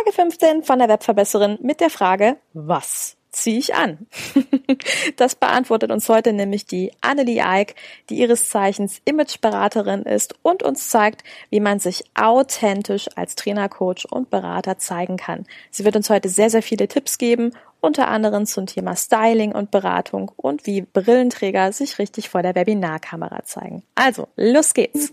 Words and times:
Frage 0.00 0.12
15 0.12 0.62
von 0.62 0.78
der 0.78 0.88
Webverbesserin 0.88 1.58
mit 1.60 1.80
der 1.80 1.90
Frage, 1.90 2.38
was 2.54 3.16
ziehe 3.32 3.58
ich 3.58 3.74
an? 3.74 4.06
das 5.16 5.34
beantwortet 5.34 5.90
uns 5.90 6.08
heute 6.08 6.32
nämlich 6.32 6.64
die 6.64 6.90
Annelie 7.02 7.44
Eick, 7.44 7.74
die 8.08 8.14
ihres 8.14 8.48
Zeichens 8.48 9.02
Imageberaterin 9.04 10.04
ist 10.04 10.36
und 10.40 10.62
uns 10.62 10.88
zeigt, 10.88 11.22
wie 11.50 11.60
man 11.60 11.80
sich 11.80 12.04
authentisch 12.14 13.08
als 13.14 13.34
Trainer, 13.34 13.68
Coach 13.68 14.06
und 14.06 14.30
Berater 14.30 14.78
zeigen 14.78 15.18
kann. 15.18 15.44
Sie 15.70 15.84
wird 15.84 15.96
uns 15.96 16.08
heute 16.08 16.30
sehr, 16.30 16.48
sehr 16.48 16.62
viele 16.62 16.88
Tipps 16.88 17.18
geben, 17.18 17.52
unter 17.80 18.08
anderem 18.08 18.46
zum 18.46 18.64
Thema 18.64 18.96
Styling 18.96 19.52
und 19.52 19.70
Beratung 19.70 20.32
und 20.36 20.66
wie 20.66 20.80
Brillenträger 20.80 21.72
sich 21.72 21.98
richtig 21.98 22.30
vor 22.30 22.42
der 22.42 22.54
Webinarkamera 22.54 23.44
zeigen. 23.44 23.82
Also, 23.96 24.28
los 24.36 24.72
geht's! 24.72 25.12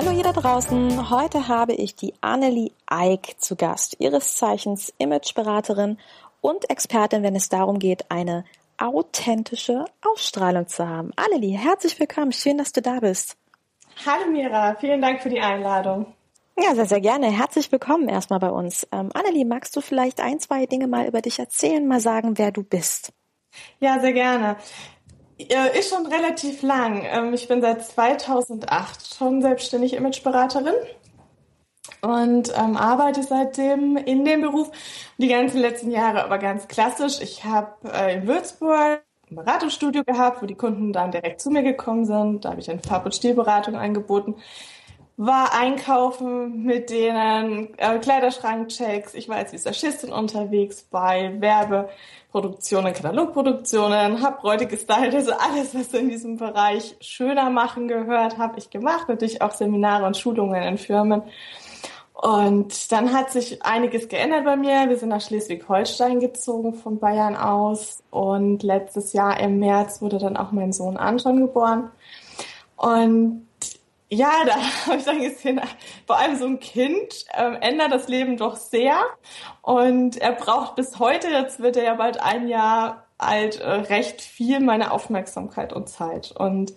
Hallo 0.00 0.12
ihr 0.12 0.22
da 0.22 0.30
draußen. 0.30 1.10
Heute 1.10 1.48
habe 1.48 1.72
ich 1.72 1.96
die 1.96 2.14
Annelie 2.20 2.70
Eick 2.86 3.34
zu 3.38 3.56
Gast, 3.56 3.96
ihres 3.98 4.36
Zeichens 4.36 4.94
Imageberaterin 4.98 5.98
und 6.40 6.70
Expertin, 6.70 7.24
wenn 7.24 7.34
es 7.34 7.48
darum 7.48 7.80
geht, 7.80 8.08
eine 8.08 8.44
authentische 8.76 9.86
Ausstrahlung 10.00 10.68
zu 10.68 10.88
haben. 10.88 11.10
Annelie, 11.16 11.58
herzlich 11.58 11.98
willkommen. 11.98 12.30
Schön, 12.30 12.58
dass 12.58 12.70
du 12.70 12.80
da 12.80 13.00
bist. 13.00 13.36
Hallo 14.06 14.30
Mira, 14.30 14.76
vielen 14.76 15.02
Dank 15.02 15.20
für 15.20 15.30
die 15.30 15.40
Einladung. 15.40 16.06
Ja, 16.56 16.76
sehr, 16.76 16.86
sehr 16.86 17.00
gerne. 17.00 17.26
Herzlich 17.26 17.72
willkommen 17.72 18.08
erstmal 18.08 18.38
bei 18.38 18.50
uns. 18.50 18.86
Ähm, 18.92 19.10
Annelie, 19.14 19.44
magst 19.44 19.74
du 19.74 19.80
vielleicht 19.80 20.20
ein, 20.20 20.38
zwei 20.38 20.66
Dinge 20.66 20.86
mal 20.86 21.08
über 21.08 21.22
dich 21.22 21.40
erzählen, 21.40 21.84
mal 21.84 21.98
sagen, 21.98 22.38
wer 22.38 22.52
du 22.52 22.62
bist? 22.62 23.12
Ja, 23.80 23.98
sehr 23.98 24.12
gerne. 24.12 24.58
Ist 25.38 25.90
schon 25.90 26.06
relativ 26.06 26.62
lang. 26.62 27.04
Ähm, 27.04 27.32
ich 27.32 27.46
bin 27.46 27.60
seit 27.60 27.84
2008 27.84 29.14
schon 29.14 29.40
selbstständig 29.40 29.94
Imageberaterin 29.94 30.74
und 32.00 32.52
ähm, 32.56 32.76
arbeite 32.76 33.22
seitdem 33.22 33.96
in 33.96 34.24
dem 34.24 34.40
Beruf 34.40 34.70
die 35.16 35.28
ganzen 35.28 35.60
letzten 35.60 35.92
Jahre 35.92 36.24
aber 36.24 36.38
ganz 36.38 36.66
klassisch. 36.66 37.20
Ich 37.20 37.44
habe 37.44 37.72
äh, 37.92 38.16
in 38.16 38.26
Würzburg 38.26 39.02
ein 39.30 39.36
Beratungsstudio 39.36 40.02
gehabt, 40.04 40.42
wo 40.42 40.46
die 40.46 40.56
Kunden 40.56 40.92
dann 40.92 41.12
direkt 41.12 41.40
zu 41.40 41.50
mir 41.50 41.62
gekommen 41.62 42.04
sind. 42.04 42.44
Da 42.44 42.50
habe 42.50 42.60
ich 42.60 42.70
eine 42.70 42.80
Farb- 42.80 43.04
und 43.04 43.14
Stilberatung 43.14 43.76
angeboten 43.76 44.36
war 45.18 45.52
einkaufen 45.52 46.62
mit 46.62 46.90
denen, 46.90 47.76
äh, 47.76 47.98
Kleiderschrankchecks. 47.98 49.14
Ich 49.14 49.28
war 49.28 49.36
als 49.36 49.52
Visagistin 49.52 50.12
unterwegs 50.12 50.86
bei 50.88 51.34
Werbeproduktionen, 51.40 52.94
Katalogproduktionen, 52.94 54.22
habe 54.22 54.40
Bräute 54.40 54.66
gestylt, 54.66 55.12
also 55.12 55.32
alles, 55.32 55.74
was 55.74 55.92
in 55.92 56.08
diesem 56.08 56.36
Bereich 56.36 56.94
schöner 57.00 57.50
machen 57.50 57.88
gehört, 57.88 58.38
habe 58.38 58.60
ich 58.60 58.70
gemacht. 58.70 59.08
Natürlich 59.08 59.42
auch 59.42 59.50
Seminare 59.50 60.06
und 60.06 60.16
Schulungen 60.16 60.62
in 60.62 60.78
Firmen. 60.78 61.22
Und 62.12 62.92
dann 62.92 63.12
hat 63.12 63.32
sich 63.32 63.64
einiges 63.64 64.08
geändert 64.08 64.44
bei 64.44 64.56
mir. 64.56 64.88
Wir 64.88 64.98
sind 64.98 65.08
nach 65.08 65.20
Schleswig-Holstein 65.20 66.20
gezogen 66.20 66.74
von 66.74 67.00
Bayern 67.00 67.34
aus. 67.34 68.04
Und 68.10 68.62
letztes 68.62 69.12
Jahr 69.14 69.40
im 69.40 69.58
März 69.58 70.00
wurde 70.00 70.18
dann 70.18 70.36
auch 70.36 70.52
mein 70.52 70.72
Sohn 70.72 70.96
Anton 70.96 71.38
geboren. 71.38 71.90
Und 72.76 73.48
ja, 74.10 74.44
da 74.46 74.56
habe 74.86 74.96
ich 74.96 75.04
dann 75.04 75.20
gesehen, 75.20 75.60
vor 76.06 76.18
allem 76.18 76.36
so 76.36 76.46
ein 76.46 76.60
Kind 76.60 77.26
ähm, 77.34 77.56
ändert 77.60 77.92
das 77.92 78.08
Leben 78.08 78.36
doch 78.36 78.56
sehr. 78.56 78.98
Und 79.62 80.16
er 80.16 80.32
braucht 80.32 80.76
bis 80.76 80.98
heute, 80.98 81.28
jetzt 81.28 81.60
wird 81.60 81.76
er 81.76 81.84
ja 81.84 81.94
bald 81.94 82.20
ein 82.20 82.48
Jahr 82.48 83.06
alt, 83.18 83.60
äh, 83.60 83.68
recht 83.68 84.20
viel 84.20 84.60
meine 84.60 84.92
Aufmerksamkeit 84.92 85.72
und 85.72 85.88
Zeit. 85.88 86.32
Und 86.32 86.72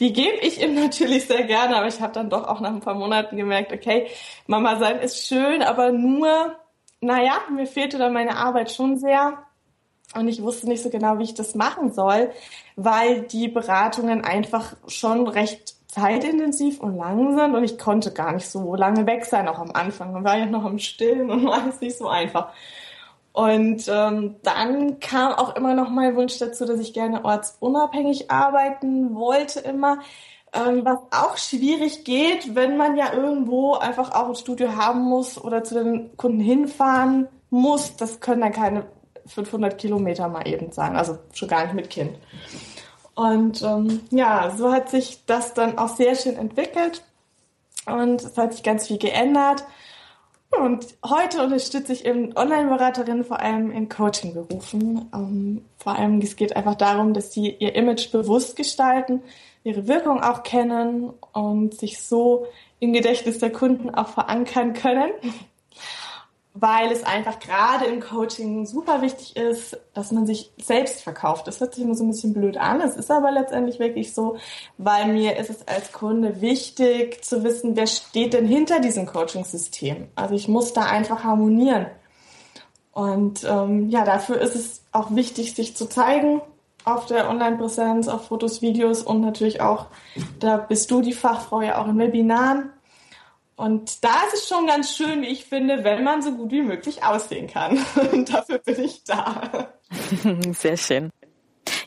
die 0.00 0.12
gebe 0.12 0.36
ich 0.38 0.60
ihm 0.60 0.74
natürlich 0.82 1.26
sehr 1.26 1.44
gerne, 1.44 1.76
aber 1.76 1.86
ich 1.86 2.00
habe 2.00 2.12
dann 2.12 2.30
doch 2.30 2.46
auch 2.46 2.60
nach 2.60 2.70
ein 2.70 2.80
paar 2.80 2.94
Monaten 2.94 3.36
gemerkt, 3.36 3.72
okay, 3.72 4.08
Mama 4.46 4.76
sein 4.76 4.98
ist 4.98 5.26
schön, 5.26 5.62
aber 5.62 5.92
nur, 5.92 6.56
naja, 7.00 7.40
mir 7.50 7.66
fehlte 7.66 7.98
dann 7.98 8.12
meine 8.12 8.36
Arbeit 8.36 8.70
schon 8.70 8.98
sehr. 8.98 9.44
Und 10.14 10.26
ich 10.26 10.42
wusste 10.42 10.68
nicht 10.68 10.82
so 10.82 10.90
genau, 10.90 11.18
wie 11.18 11.24
ich 11.24 11.34
das 11.34 11.54
machen 11.54 11.92
soll, 11.92 12.32
weil 12.74 13.22
die 13.22 13.46
Beratungen 13.46 14.24
einfach 14.24 14.74
schon 14.88 15.28
recht 15.28 15.76
zeitintensiv 15.90 16.80
und 16.80 16.96
lang 16.96 17.36
sind 17.36 17.54
und 17.54 17.64
ich 17.64 17.78
konnte 17.78 18.12
gar 18.12 18.32
nicht 18.32 18.48
so 18.48 18.74
lange 18.74 19.06
weg 19.06 19.24
sein, 19.24 19.48
auch 19.48 19.58
am 19.58 19.72
Anfang. 19.72 20.12
Man 20.12 20.24
war 20.24 20.38
ja 20.38 20.46
noch 20.46 20.64
am 20.64 20.78
Stillen 20.78 21.30
und 21.30 21.44
war 21.46 21.66
es 21.68 21.80
nicht 21.80 21.98
so 21.98 22.08
einfach. 22.08 22.52
Und 23.32 23.84
ähm, 23.88 24.36
dann 24.42 24.98
kam 25.00 25.32
auch 25.32 25.54
immer 25.56 25.74
noch 25.74 25.90
mein 25.90 26.16
Wunsch 26.16 26.38
dazu, 26.38 26.64
dass 26.64 26.80
ich 26.80 26.92
gerne 26.92 27.24
ortsunabhängig 27.24 28.30
arbeiten 28.30 29.14
wollte 29.14 29.60
immer. 29.60 29.98
Ähm, 30.52 30.84
was 30.84 30.98
auch 31.12 31.36
schwierig 31.36 32.04
geht, 32.04 32.56
wenn 32.56 32.76
man 32.76 32.96
ja 32.96 33.12
irgendwo 33.12 33.74
einfach 33.74 34.12
auch 34.12 34.28
ein 34.28 34.34
Studio 34.34 34.74
haben 34.74 35.02
muss 35.02 35.42
oder 35.42 35.62
zu 35.62 35.74
den 35.74 36.16
Kunden 36.16 36.40
hinfahren 36.40 37.28
muss. 37.50 37.96
Das 37.96 38.18
können 38.18 38.40
dann 38.40 38.52
keine 38.52 38.84
500 39.26 39.78
Kilometer 39.78 40.28
mal 40.28 40.46
eben 40.48 40.72
sein, 40.72 40.96
also 40.96 41.18
schon 41.32 41.48
gar 41.48 41.64
nicht 41.64 41.74
mit 41.74 41.88
Kind. 41.88 42.16
Und 43.14 43.62
ähm, 43.62 44.00
ja, 44.10 44.54
so 44.56 44.72
hat 44.72 44.88
sich 44.88 45.24
das 45.26 45.54
dann 45.54 45.78
auch 45.78 45.88
sehr 45.96 46.14
schön 46.14 46.36
entwickelt 46.36 47.04
und 47.86 48.22
es 48.22 48.36
hat 48.36 48.52
sich 48.52 48.62
ganz 48.62 48.86
viel 48.86 48.98
geändert. 48.98 49.64
Und 50.50 50.96
heute 51.08 51.42
unterstütze 51.44 51.92
ich 51.92 52.04
eben 52.04 52.36
Online-Beraterinnen 52.36 53.24
vor 53.24 53.40
allem 53.40 53.70
in 53.70 53.88
Coaching-Berufen. 53.88 55.08
Ähm, 55.14 55.64
vor 55.76 55.96
allem, 55.96 56.18
es 56.20 56.34
geht 56.34 56.56
einfach 56.56 56.74
darum, 56.74 57.14
dass 57.14 57.32
sie 57.32 57.50
ihr 57.50 57.74
Image 57.76 58.10
bewusst 58.10 58.56
gestalten, 58.56 59.22
ihre 59.62 59.86
Wirkung 59.86 60.20
auch 60.22 60.42
kennen 60.42 61.10
und 61.32 61.74
sich 61.74 62.00
so 62.00 62.46
im 62.80 62.92
Gedächtnis 62.92 63.38
der 63.38 63.52
Kunden 63.52 63.90
auch 63.94 64.08
verankern 64.08 64.72
können 64.72 65.10
weil 66.52 66.90
es 66.90 67.04
einfach 67.04 67.38
gerade 67.38 67.84
im 67.84 68.00
Coaching 68.00 68.66
super 68.66 69.02
wichtig 69.02 69.36
ist, 69.36 69.78
dass 69.94 70.10
man 70.10 70.26
sich 70.26 70.50
selbst 70.60 71.02
verkauft. 71.02 71.46
Das 71.46 71.60
hört 71.60 71.74
sich 71.74 71.84
immer 71.84 71.94
so 71.94 72.02
ein 72.04 72.08
bisschen 72.08 72.32
blöd 72.32 72.56
an. 72.56 72.80
Es 72.80 72.96
ist 72.96 73.10
aber 73.10 73.30
letztendlich 73.30 73.78
wirklich 73.78 74.14
so, 74.14 74.36
weil 74.76 75.12
mir 75.12 75.36
ist 75.36 75.50
es 75.50 75.68
als 75.68 75.92
Kunde 75.92 76.40
wichtig 76.40 77.24
zu 77.24 77.44
wissen, 77.44 77.76
wer 77.76 77.86
steht 77.86 78.32
denn 78.32 78.46
hinter 78.46 78.80
diesem 78.80 79.06
Coaching-System. 79.06 80.08
Also 80.16 80.34
ich 80.34 80.48
muss 80.48 80.72
da 80.72 80.82
einfach 80.82 81.22
harmonieren. 81.22 81.86
Und 82.92 83.44
ähm, 83.44 83.88
ja, 83.88 84.04
dafür 84.04 84.40
ist 84.40 84.56
es 84.56 84.82
auch 84.90 85.14
wichtig, 85.14 85.54
sich 85.54 85.76
zu 85.76 85.88
zeigen 85.88 86.42
auf 86.84 87.06
der 87.06 87.30
Online-Präsenz, 87.30 88.08
auf 88.08 88.26
Fotos, 88.26 88.60
Videos 88.60 89.02
und 89.02 89.20
natürlich 89.20 89.60
auch, 89.60 89.86
da 90.40 90.56
bist 90.56 90.90
du 90.90 91.00
die 91.00 91.12
Fachfrau 91.12 91.62
ja 91.62 91.80
auch 91.80 91.86
in 91.86 91.98
Webinaren 91.98 92.70
und 93.60 94.02
da 94.02 94.22
ist 94.26 94.34
es 94.34 94.48
schon 94.48 94.66
ganz 94.66 94.96
schön, 94.96 95.20
wie 95.20 95.26
ich 95.26 95.44
finde, 95.44 95.84
wenn 95.84 96.02
man 96.02 96.22
so 96.22 96.32
gut 96.32 96.50
wie 96.50 96.62
möglich 96.62 97.04
aussehen 97.04 97.46
kann. 97.46 97.78
Und 98.12 98.32
dafür 98.32 98.58
bin 98.58 98.82
ich 98.82 99.04
da. 99.04 99.68
Sehr 100.52 100.78
schön. 100.78 101.10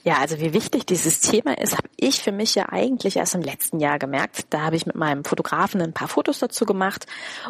Ja, 0.03 0.17
also 0.19 0.39
wie 0.39 0.53
wichtig 0.53 0.85
dieses 0.85 1.21
Thema 1.21 1.57
ist, 1.57 1.75
habe 1.75 1.89
ich 1.97 2.21
für 2.21 2.31
mich 2.31 2.53
ja 2.53 2.69
eigentlich 2.69 3.15
erst 3.15 3.33
im 3.33 3.41
letzten 3.41 3.79
Jahr 3.79 3.97
gemerkt. 3.97 4.45
Da 4.51 4.61
habe 4.61 4.75
ich 4.75 4.85
mit 4.85 4.95
meinem 4.95 5.25
Fotografen 5.25 5.81
ein 5.81 5.93
paar 5.93 6.07
Fotos 6.07 6.37
dazu 6.37 6.65
gemacht 6.65 7.07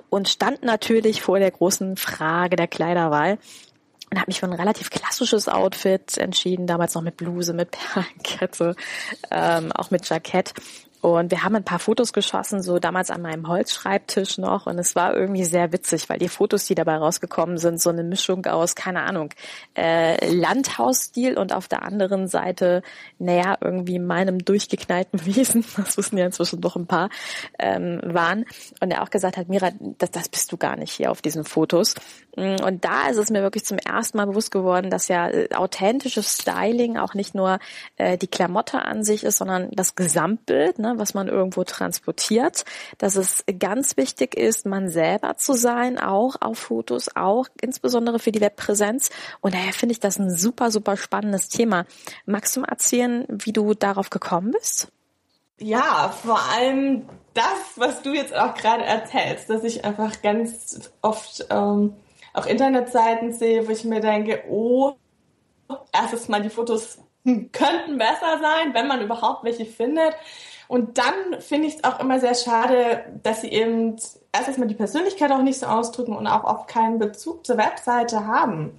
und 0.09 0.29
stand 0.29 0.63
natürlich 0.63 1.21
vor 1.21 1.39
der 1.39 1.51
großen 1.51 1.97
Frage 1.97 2.55
der 2.55 2.67
Kleiderwahl 2.67 3.39
und 4.09 4.19
habe 4.19 4.29
mich 4.29 4.39
für 4.39 4.45
ein 4.45 4.53
relativ 4.53 4.89
klassisches 4.89 5.49
Outfit 5.49 6.17
entschieden, 6.17 6.65
damals 6.65 6.95
noch 6.95 7.01
mit 7.01 7.17
Bluse, 7.17 7.53
mit 7.53 7.71
Perlenkette, 7.71 8.75
ähm, 9.31 9.73
auch 9.73 9.91
mit 9.91 10.07
Jackett 10.07 10.53
und 11.03 11.31
wir 11.31 11.43
haben 11.43 11.53
ein 11.57 11.65
paar 11.65 11.79
Fotos 11.79 12.13
geschossen, 12.13 12.61
so 12.61 12.79
damals 12.79 13.11
an 13.11 13.21
meinem 13.21 13.49
Holzschreibtisch 13.49 14.37
noch. 14.37 14.67
Und 14.67 14.79
es 14.79 14.95
war 14.95 15.13
irgendwie 15.13 15.43
sehr 15.43 15.73
witzig, 15.73 16.07
weil 16.07 16.17
die 16.17 16.29
Fotos, 16.29 16.65
die 16.65 16.75
dabei 16.75 16.95
rausgekommen 16.95 17.57
sind, 17.57 17.81
so 17.81 17.89
eine 17.89 18.05
Mischung 18.05 18.45
aus, 18.45 18.73
keine 18.73 19.01
Ahnung, 19.01 19.33
äh, 19.75 20.33
Landhausstil 20.33 21.37
und 21.37 21.51
auf 21.51 21.67
der 21.67 21.83
anderen 21.83 22.29
Seite, 22.29 22.83
naja, 23.19 23.57
irgendwie 23.59 23.99
meinem 23.99 24.45
durchgeknallten 24.45 25.25
Wesen, 25.25 25.65
das 25.75 25.97
wissen 25.97 26.17
ja 26.17 26.25
inzwischen 26.25 26.61
doch 26.61 26.77
ein 26.77 26.87
paar, 26.87 27.09
ähm, 27.59 27.99
waren. 28.05 28.45
Und 28.79 28.91
er 28.91 29.03
auch 29.03 29.09
gesagt 29.09 29.35
hat, 29.35 29.49
Mira, 29.49 29.71
das, 29.97 30.11
das 30.11 30.29
bist 30.29 30.53
du 30.53 30.57
gar 30.57 30.77
nicht 30.77 30.93
hier 30.93 31.11
auf 31.11 31.21
diesen 31.21 31.43
Fotos. 31.43 31.95
Mm, 32.37 32.63
und 32.63 32.85
da 32.85 33.09
ist 33.09 33.17
es 33.17 33.29
mir 33.29 33.41
wirklich 33.41 33.65
zum 33.65 33.77
ersten 33.77 34.15
Mal 34.15 34.27
bewusst 34.27 34.51
geworden, 34.51 34.89
dass 34.89 35.09
ja 35.09 35.27
äh, 35.27 35.53
authentisches 35.53 36.37
Styling 36.37 36.95
auch 36.95 37.13
nicht 37.13 37.35
nur 37.35 37.59
äh, 37.97 38.17
die 38.17 38.27
Klamotte 38.27 38.81
an 38.83 39.03
sich 39.03 39.25
ist, 39.25 39.39
sondern 39.39 39.69
das 39.71 39.95
Gesamtbild, 39.95 40.79
ne? 40.79 40.92
Ne, 40.93 40.99
was 40.99 41.13
man 41.13 41.27
irgendwo 41.27 41.63
transportiert, 41.63 42.65
dass 42.97 43.15
es 43.15 43.43
ganz 43.59 43.97
wichtig 43.97 44.35
ist, 44.35 44.65
man 44.65 44.89
selber 44.89 45.37
zu 45.37 45.53
sein, 45.53 45.99
auch 45.99 46.35
auf 46.41 46.59
Fotos, 46.59 47.15
auch 47.15 47.47
insbesondere 47.61 48.19
für 48.19 48.31
die 48.31 48.41
Webpräsenz. 48.41 49.09
Und 49.41 49.53
daher 49.53 49.73
finde 49.73 49.93
ich 49.93 49.99
das 49.99 50.19
ein 50.19 50.33
super, 50.33 50.71
super 50.71 50.97
spannendes 50.97 51.49
Thema. 51.49 51.85
Magst 52.25 52.55
du 52.55 52.61
mal 52.61 52.69
erzählen, 52.69 53.25
wie 53.29 53.53
du 53.53 53.73
darauf 53.73 54.09
gekommen 54.09 54.51
bist? 54.51 54.89
Ja, 55.59 56.13
vor 56.23 56.39
allem 56.51 57.07
das, 57.33 57.77
was 57.77 58.01
du 58.01 58.13
jetzt 58.13 58.35
auch 58.35 58.53
gerade 58.55 58.83
erzählst, 58.83 59.49
dass 59.49 59.63
ich 59.63 59.85
einfach 59.85 60.21
ganz 60.21 60.91
oft 61.01 61.45
ähm, 61.49 61.93
auch 62.33 62.45
Internetseiten 62.45 63.33
sehe, 63.33 63.67
wo 63.67 63.71
ich 63.71 63.83
mir 63.83 63.99
denke, 63.99 64.43
oh, 64.49 64.93
erstes 65.91 66.27
mal 66.27 66.41
die 66.41 66.49
Fotos 66.49 66.99
könnten 67.23 67.97
besser 67.97 68.39
sein, 68.41 68.73
wenn 68.73 68.87
man 68.87 69.01
überhaupt 69.01 69.43
welche 69.43 69.65
findet. 69.65 70.13
Und 70.67 70.97
dann 70.97 71.39
finde 71.39 71.67
ich 71.67 71.75
es 71.75 71.83
auch 71.83 71.99
immer 71.99 72.19
sehr 72.19 72.35
schade, 72.35 73.03
dass 73.23 73.41
sie 73.41 73.49
eben 73.49 73.97
erstens 74.31 74.57
mal 74.57 74.67
die 74.67 74.75
Persönlichkeit 74.75 75.31
auch 75.31 75.41
nicht 75.41 75.59
so 75.59 75.67
ausdrücken 75.67 76.15
und 76.15 76.27
auch 76.27 76.43
oft 76.43 76.67
keinen 76.67 76.99
Bezug 76.99 77.45
zur 77.45 77.57
Webseite 77.57 78.25
haben. 78.25 78.77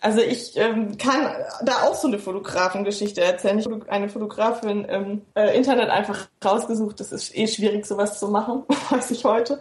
Also 0.00 0.20
ich 0.20 0.56
ähm, 0.56 0.98
kann 0.98 1.32
da 1.64 1.82
auch 1.82 1.94
so 1.94 2.06
eine 2.06 2.18
Fotografengeschichte 2.18 3.22
erzählen. 3.22 3.58
Ich 3.58 3.66
habe 3.66 3.90
eine 3.90 4.08
Fotografin 4.08 4.84
im 4.84 5.22
äh, 5.34 5.56
Internet 5.56 5.90
einfach 5.90 6.28
rausgesucht. 6.44 7.00
Das 7.00 7.12
ist 7.12 7.36
eh 7.36 7.48
schwierig, 7.48 7.86
sowas 7.86 8.20
zu 8.20 8.28
machen, 8.28 8.64
weiß 8.90 9.10
ich 9.10 9.24
heute. 9.24 9.60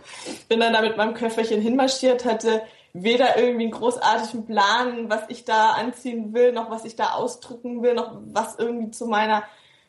Bin 0.49 0.59
dann 0.59 0.73
da 0.73 0.81
mit 0.81 0.97
meinem 0.97 1.13
Köfferchen 1.13 1.61
hinmarschiert, 1.61 2.25
hatte 2.25 2.61
weder 2.93 3.37
irgendwie 3.37 3.63
einen 3.63 3.71
großartigen 3.71 4.45
Plan, 4.45 5.09
was 5.09 5.23
ich 5.29 5.45
da 5.45 5.71
anziehen 5.71 6.33
will, 6.33 6.51
noch 6.51 6.69
was 6.69 6.85
ich 6.85 6.95
da 6.95 7.13
ausdrücken 7.13 7.81
will, 7.81 7.93
noch 7.93 8.17
was 8.27 8.55
irgendwie 8.57 8.91
zu 8.91 9.07
meiner 9.07 9.43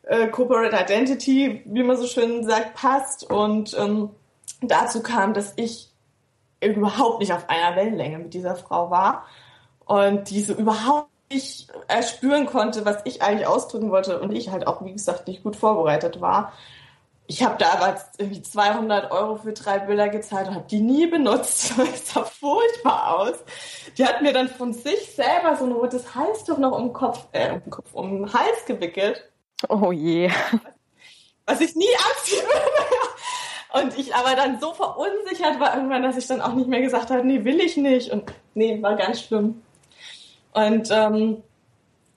äh, 0.07 0.29
Corporate 0.29 0.77
Identity, 0.77 1.63
wie 1.65 1.83
man 1.83 1.97
so 1.97 2.07
schön 2.07 2.45
sagt, 2.45 2.75
passt. 2.75 3.31
Und 3.31 3.77
ähm, 3.79 4.11
dazu 4.63 5.03
kam, 5.03 5.35
dass 5.35 5.53
ich 5.57 5.91
überhaupt 6.61 7.21
nicht 7.21 7.33
auf 7.33 7.49
einer 7.49 7.77
Wellenlänge 7.77 8.19
mit 8.19 8.35
dieser 8.35 8.57
Frau 8.57 8.91
war 8.91 9.27
und 9.85 10.31
die 10.31 10.43
so 10.43 10.55
überhaupt 10.55 11.11
nicht 11.31 11.69
erspüren 11.89 12.47
konnte, 12.47 12.85
was 12.85 13.03
ich 13.05 13.23
eigentlich 13.23 13.47
ausdrücken 13.47 13.91
wollte 13.91 14.21
und 14.21 14.33
ich 14.33 14.51
halt 14.51 14.67
auch, 14.67 14.85
wie 14.85 14.93
gesagt, 14.93 15.29
nicht 15.29 15.43
gut 15.43 15.57
vorbereitet 15.57 16.21
war 16.21 16.53
ich 17.29 17.43
habe 17.43 17.57
damals 17.59 18.05
irgendwie 18.19 18.43
200 18.43 19.11
Euro 19.11 19.37
für 19.37 19.53
drei 19.53 19.79
Bilder 19.81 20.09
gezahlt 20.09 20.49
und 20.49 20.55
habe 20.55 20.67
die 20.71 20.81
nie 20.81 21.07
benutzt. 21.07 21.75
Das 21.77 22.13
sah 22.13 22.25
furchtbar 22.25 23.19
aus. 23.19 23.35
Die 23.99 24.05
hat 24.05 24.23
mir 24.23 24.33
dann 24.33 24.49
von 24.49 24.73
sich 24.73 25.13
selber 25.15 25.57
so 25.57 25.65
ein 25.65 25.73
rotes 25.73 26.15
Halstuch 26.15 26.59
noch 26.59 26.73
um 26.73 26.89
den 26.89 26.93
Kopf, 26.93 27.27
äh, 27.33 27.53
um 27.53 27.71
Kopf, 27.71 27.93
um 27.93 28.11
den 28.11 28.33
Hals 28.33 28.65
gewickelt. 28.67 29.25
Oh 29.69 29.93
je. 29.93 30.31
Was 31.47 31.61
ich 31.61 31.75
nie 31.77 31.87
anziehen 32.11 32.45
würde. 32.45 32.77
Und 33.73 33.99
ich 33.99 34.15
aber 34.15 34.35
dann 34.35 34.59
so 34.61 34.73
verunsichert 34.73 35.61
war 35.61 35.77
irgendwann, 35.77 36.03
dass 36.03 36.17
ich 36.17 36.27
dann 36.27 36.41
auch 36.41 36.55
nicht 36.55 36.69
mehr 36.69 36.81
gesagt 36.81 37.11
habe, 37.11 37.27
nee, 37.27 37.45
will 37.45 37.61
ich 37.61 37.77
nicht. 37.77 38.11
Und 38.11 38.33
nee, 38.55 38.83
war 38.83 38.97
ganz 38.97 39.21
schlimm. 39.21 39.63
Und 40.53 40.89
ähm, 40.91 41.43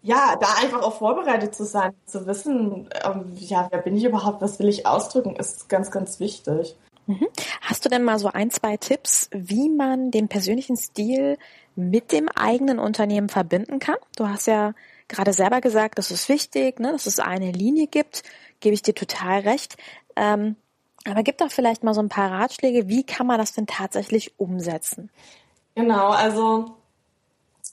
ja, 0.01 0.38
da 0.39 0.47
einfach 0.62 0.81
auch 0.81 0.97
vorbereitet 0.97 1.53
zu 1.53 1.65
sein, 1.65 1.94
zu 2.06 2.25
wissen, 2.25 2.89
ähm, 3.03 3.33
ja, 3.36 3.68
wer 3.69 3.81
bin 3.81 3.97
ich 3.97 4.06
überhaupt, 4.06 4.41
was 4.41 4.59
will 4.59 4.69
ich 4.69 4.86
ausdrücken, 4.86 5.36
ist 5.36 5.68
ganz, 5.68 5.91
ganz 5.91 6.19
wichtig. 6.21 6.77
Mhm. 7.07 7.27
Hast 7.62 7.83
du 7.83 7.89
denn 7.89 8.03
mal 8.03 8.19
so 8.19 8.30
ein, 8.30 8.51
zwei 8.51 8.77
Tipps, 8.77 9.30
wie 9.33 9.69
man 9.69 10.12
den 10.12 10.30
persönlichen 10.30 10.77
Stil 10.77 11.38
mit 11.75 12.12
dem 12.12 12.30
eigenen 12.30 12.80
Unternehmen 12.80 13.30
verbinden 13.30 13.80
kann? 13.80 13.97
Du 14.15 14.27
hast 14.27 14.47
ja 14.47 14.74
gerade 15.10 15.34
selber 15.34 15.60
gesagt, 15.60 15.98
das 15.98 16.12
ist 16.12 16.30
wichtig, 16.30 16.80
ne, 16.80 16.92
dass 16.92 17.06
es 17.06 17.20
eine 17.20 17.52
Linie 17.52 17.88
gibt, 17.88 18.24
gebe 18.62 18.74
ich 18.74 18.82
dir 18.82 18.96
total 18.96 19.42
recht. 19.42 19.76
Ähm, 20.16 20.56
aber 21.06 21.24
gibt 21.24 21.42
doch 21.42 21.52
vielleicht 21.52 21.84
mal 21.84 21.94
so 21.94 22.02
ein 22.02 22.10
paar 22.10 22.32
Ratschläge, 22.32 22.88
wie 22.88 23.04
kann 23.04 23.28
man 23.28 23.38
das 23.38 23.54
denn 23.54 23.68
tatsächlich 23.68 24.40
umsetzen? 24.40 25.10
Genau, 25.76 26.10
also 26.10 26.76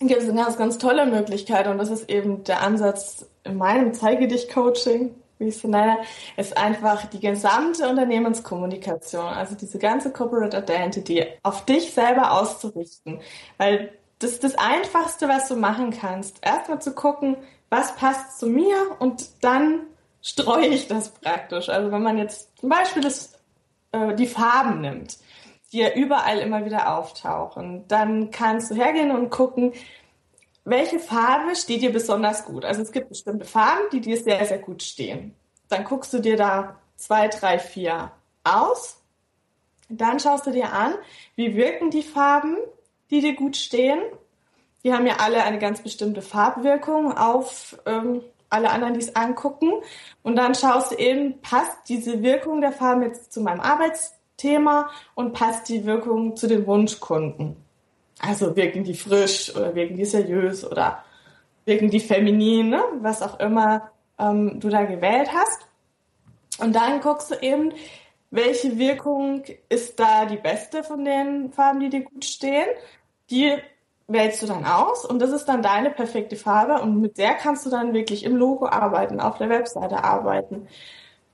gibt 0.00 0.23
es 0.23 0.29
eine 0.29 0.41
ganz, 0.41 0.56
ganz 0.56 0.79
tolle 0.79 1.06
Möglichkeit 1.06 1.67
und 1.67 1.79
das 1.79 1.91
ist 1.91 2.09
eben 2.09 2.44
der 2.44 2.62
Ansatz 2.62 3.27
in 3.44 3.56
meinem 3.56 3.94
Zeige 3.94 4.29
dich 4.29 4.49
Coaching, 4.49 5.15
wie 5.38 5.49
ich 5.49 5.56
es 5.56 5.65
nenne, 5.65 5.99
ist 6.37 6.56
einfach 6.56 7.06
die 7.06 7.21
gesamte 7.21 7.88
Unternehmenskommunikation, 7.88 9.25
also 9.25 9.55
diese 9.55 9.79
ganze 9.79 10.12
Corporate 10.12 10.56
Identity 10.56 11.27
auf 11.43 11.65
dich 11.65 11.93
selber 11.93 12.33
auszurichten, 12.33 13.21
weil 13.59 13.93
das 14.18 14.32
ist 14.32 14.44
das 14.44 14.56
Einfachste, 14.56 15.28
was 15.28 15.48
du 15.48 15.56
machen 15.56 15.90
kannst. 15.90 16.38
Erstmal 16.42 16.80
zu 16.80 16.94
gucken, 16.94 17.36
was 17.68 17.96
passt 17.96 18.38
zu 18.38 18.46
mir 18.46 18.76
und 18.98 19.44
dann 19.44 19.82
streue 20.22 20.66
ich 20.66 20.88
das 20.88 21.10
praktisch. 21.10 21.68
Also 21.68 21.92
wenn 21.92 22.02
man 22.02 22.18
jetzt 22.18 22.58
zum 22.58 22.68
Beispiel 22.68 23.02
das, 23.02 23.34
äh, 23.92 24.14
die 24.14 24.26
Farben 24.26 24.80
nimmt, 24.80 25.18
die 25.72 25.78
ja 25.78 25.92
überall 25.94 26.38
immer 26.38 26.64
wieder 26.64 26.96
auftauchen. 26.96 27.84
Dann 27.88 28.30
kannst 28.30 28.70
du 28.70 28.74
hergehen 28.74 29.10
und 29.10 29.30
gucken, 29.30 29.72
welche 30.64 30.98
Farbe 30.98 31.54
steht 31.54 31.82
dir 31.82 31.92
besonders 31.92 32.44
gut. 32.44 32.64
Also 32.64 32.82
es 32.82 32.92
gibt 32.92 33.08
bestimmte 33.08 33.44
Farben, 33.44 33.84
die 33.92 34.00
dir 34.00 34.16
sehr, 34.16 34.44
sehr 34.46 34.58
gut 34.58 34.82
stehen. 34.82 35.34
Dann 35.68 35.84
guckst 35.84 36.12
du 36.12 36.18
dir 36.18 36.36
da 36.36 36.76
zwei, 36.96 37.28
drei, 37.28 37.58
vier 37.58 38.10
aus. 38.44 39.00
Dann 39.88 40.18
schaust 40.18 40.46
du 40.46 40.50
dir 40.50 40.72
an, 40.72 40.94
wie 41.36 41.54
wirken 41.54 41.90
die 41.90 42.02
Farben, 42.02 42.56
die 43.11 43.20
dir 43.20 43.35
gut 43.35 43.56
stehen. 43.56 44.00
Die 44.85 44.93
haben 44.93 45.06
ja 45.06 45.17
alle 45.19 45.43
eine 45.43 45.58
ganz 45.58 45.82
bestimmte 45.82 46.23
Farbwirkung 46.23 47.17
auf 47.17 47.76
ähm, 47.87 48.23
alle 48.50 48.70
anderen, 48.70 48.94
die 48.94 49.00
es 49.00 49.17
angucken. 49.17 49.73
Und 50.23 50.37
dann 50.37 50.55
schaust 50.55 50.93
du 50.93 50.97
eben, 50.97 51.41
passt 51.41 51.76
diese 51.88 52.23
Wirkung 52.23 52.61
der 52.61 52.73
Farben 52.73 53.03
jetzt 53.03 53.32
zu 53.32 53.41
meinem 53.41 53.61
Arbeits 53.61 54.14
Thema 54.37 54.91
und 55.14 55.32
passt 55.32 55.69
die 55.69 55.85
Wirkung 55.87 56.37
zu 56.37 56.47
den 56.47 56.67
Wunschkunden. 56.67 57.56
Also 58.20 58.56
wirken 58.56 58.85
die 58.85 58.94
frisch 58.94 59.55
oder 59.55 59.75
wirken 59.75 59.97
die 59.97 60.05
seriös 60.05 60.64
oder 60.64 61.02
wirken 61.64 61.91
die 61.91 62.00
feminin, 62.00 62.69
ne? 62.69 62.82
was 63.00 63.23
auch 63.23 63.41
immer 63.41 63.91
ähm, 64.19 64.61
du 64.61 64.69
da 64.69 64.85
gewählt 64.85 65.31
hast. 65.32 65.67
Und 66.59 66.75
dann 66.75 67.00
guckst 67.00 67.31
du 67.31 67.35
eben, 67.43 67.73
welche 68.31 68.79
Wirkung 68.79 69.44
ist 69.69 69.99
da 69.99 70.26
die 70.26 70.37
beste 70.37 70.82
von 70.82 71.05
den 71.05 71.52
Farben, 71.52 71.81
die 71.81 71.91
dir 71.91 72.02
gut 72.02 72.25
stehen. 72.25 72.67
Die 73.31 73.52
wählst 74.08 74.43
du 74.43 74.46
dann 74.46 74.64
aus 74.64 75.05
und 75.05 75.20
das 75.20 75.31
ist 75.31 75.46
dann 75.46 75.62
deine 75.62 75.90
perfekte 75.90 76.37
Farbe 76.37 76.81
und 76.81 77.00
mit 77.00 77.19
der 77.19 77.34
kannst 77.34 77.67
du 77.67 77.70
dann 77.70 77.93
wirklich 77.93 78.25
im 78.25 78.37
Logo 78.37 78.67
arbeiten, 78.67 79.20
auf 79.20 79.38
der 79.38 79.49
Webseite 79.49 80.05
arbeiten 80.05 80.69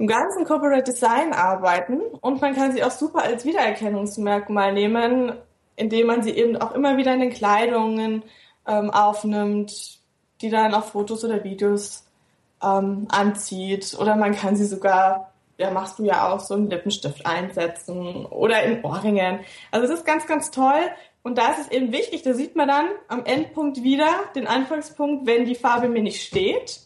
im 0.02 0.08
ganzen 0.08 0.44
Corporate 0.44 0.90
Design 0.90 1.32
arbeiten 1.32 2.00
und 2.20 2.40
man 2.40 2.56
kann 2.56 2.72
sie 2.72 2.82
auch 2.82 2.90
super 2.90 3.22
als 3.22 3.44
Wiedererkennungsmerkmal 3.44 4.72
nehmen, 4.72 5.34
indem 5.76 6.08
man 6.08 6.24
sie 6.24 6.32
eben 6.32 6.56
auch 6.56 6.72
immer 6.72 6.96
wieder 6.96 7.14
in 7.14 7.20
den 7.20 7.30
Kleidungen 7.30 8.24
ähm, 8.66 8.90
aufnimmt, 8.90 10.00
die 10.40 10.50
dann 10.50 10.74
auf 10.74 10.90
Fotos 10.90 11.24
oder 11.24 11.44
Videos 11.44 12.04
ähm, 12.60 13.06
anzieht. 13.12 13.96
Oder 13.96 14.16
man 14.16 14.34
kann 14.34 14.56
sie 14.56 14.64
sogar, 14.64 15.32
ja, 15.56 15.70
machst 15.70 16.00
du 16.00 16.04
ja 16.04 16.32
auch 16.32 16.40
so 16.40 16.54
einen 16.54 16.68
Lippenstift 16.68 17.24
einsetzen 17.24 18.26
oder 18.26 18.60
in 18.64 18.84
Ohrringen. 18.84 19.38
Also 19.70 19.86
das 19.86 20.00
ist 20.00 20.04
ganz, 20.04 20.26
ganz 20.26 20.50
toll. 20.50 20.82
Und 21.22 21.38
da 21.38 21.52
ist 21.52 21.60
es 21.60 21.70
eben 21.70 21.92
wichtig, 21.92 22.22
da 22.22 22.34
sieht 22.34 22.56
man 22.56 22.68
dann 22.68 22.86
am 23.08 23.24
Endpunkt 23.24 23.82
wieder 23.82 24.08
den 24.34 24.46
Anfangspunkt, 24.46 25.26
wenn 25.26 25.44
die 25.44 25.54
Farbe 25.54 25.88
mir 25.88 26.02
nicht 26.02 26.22
steht 26.22 26.80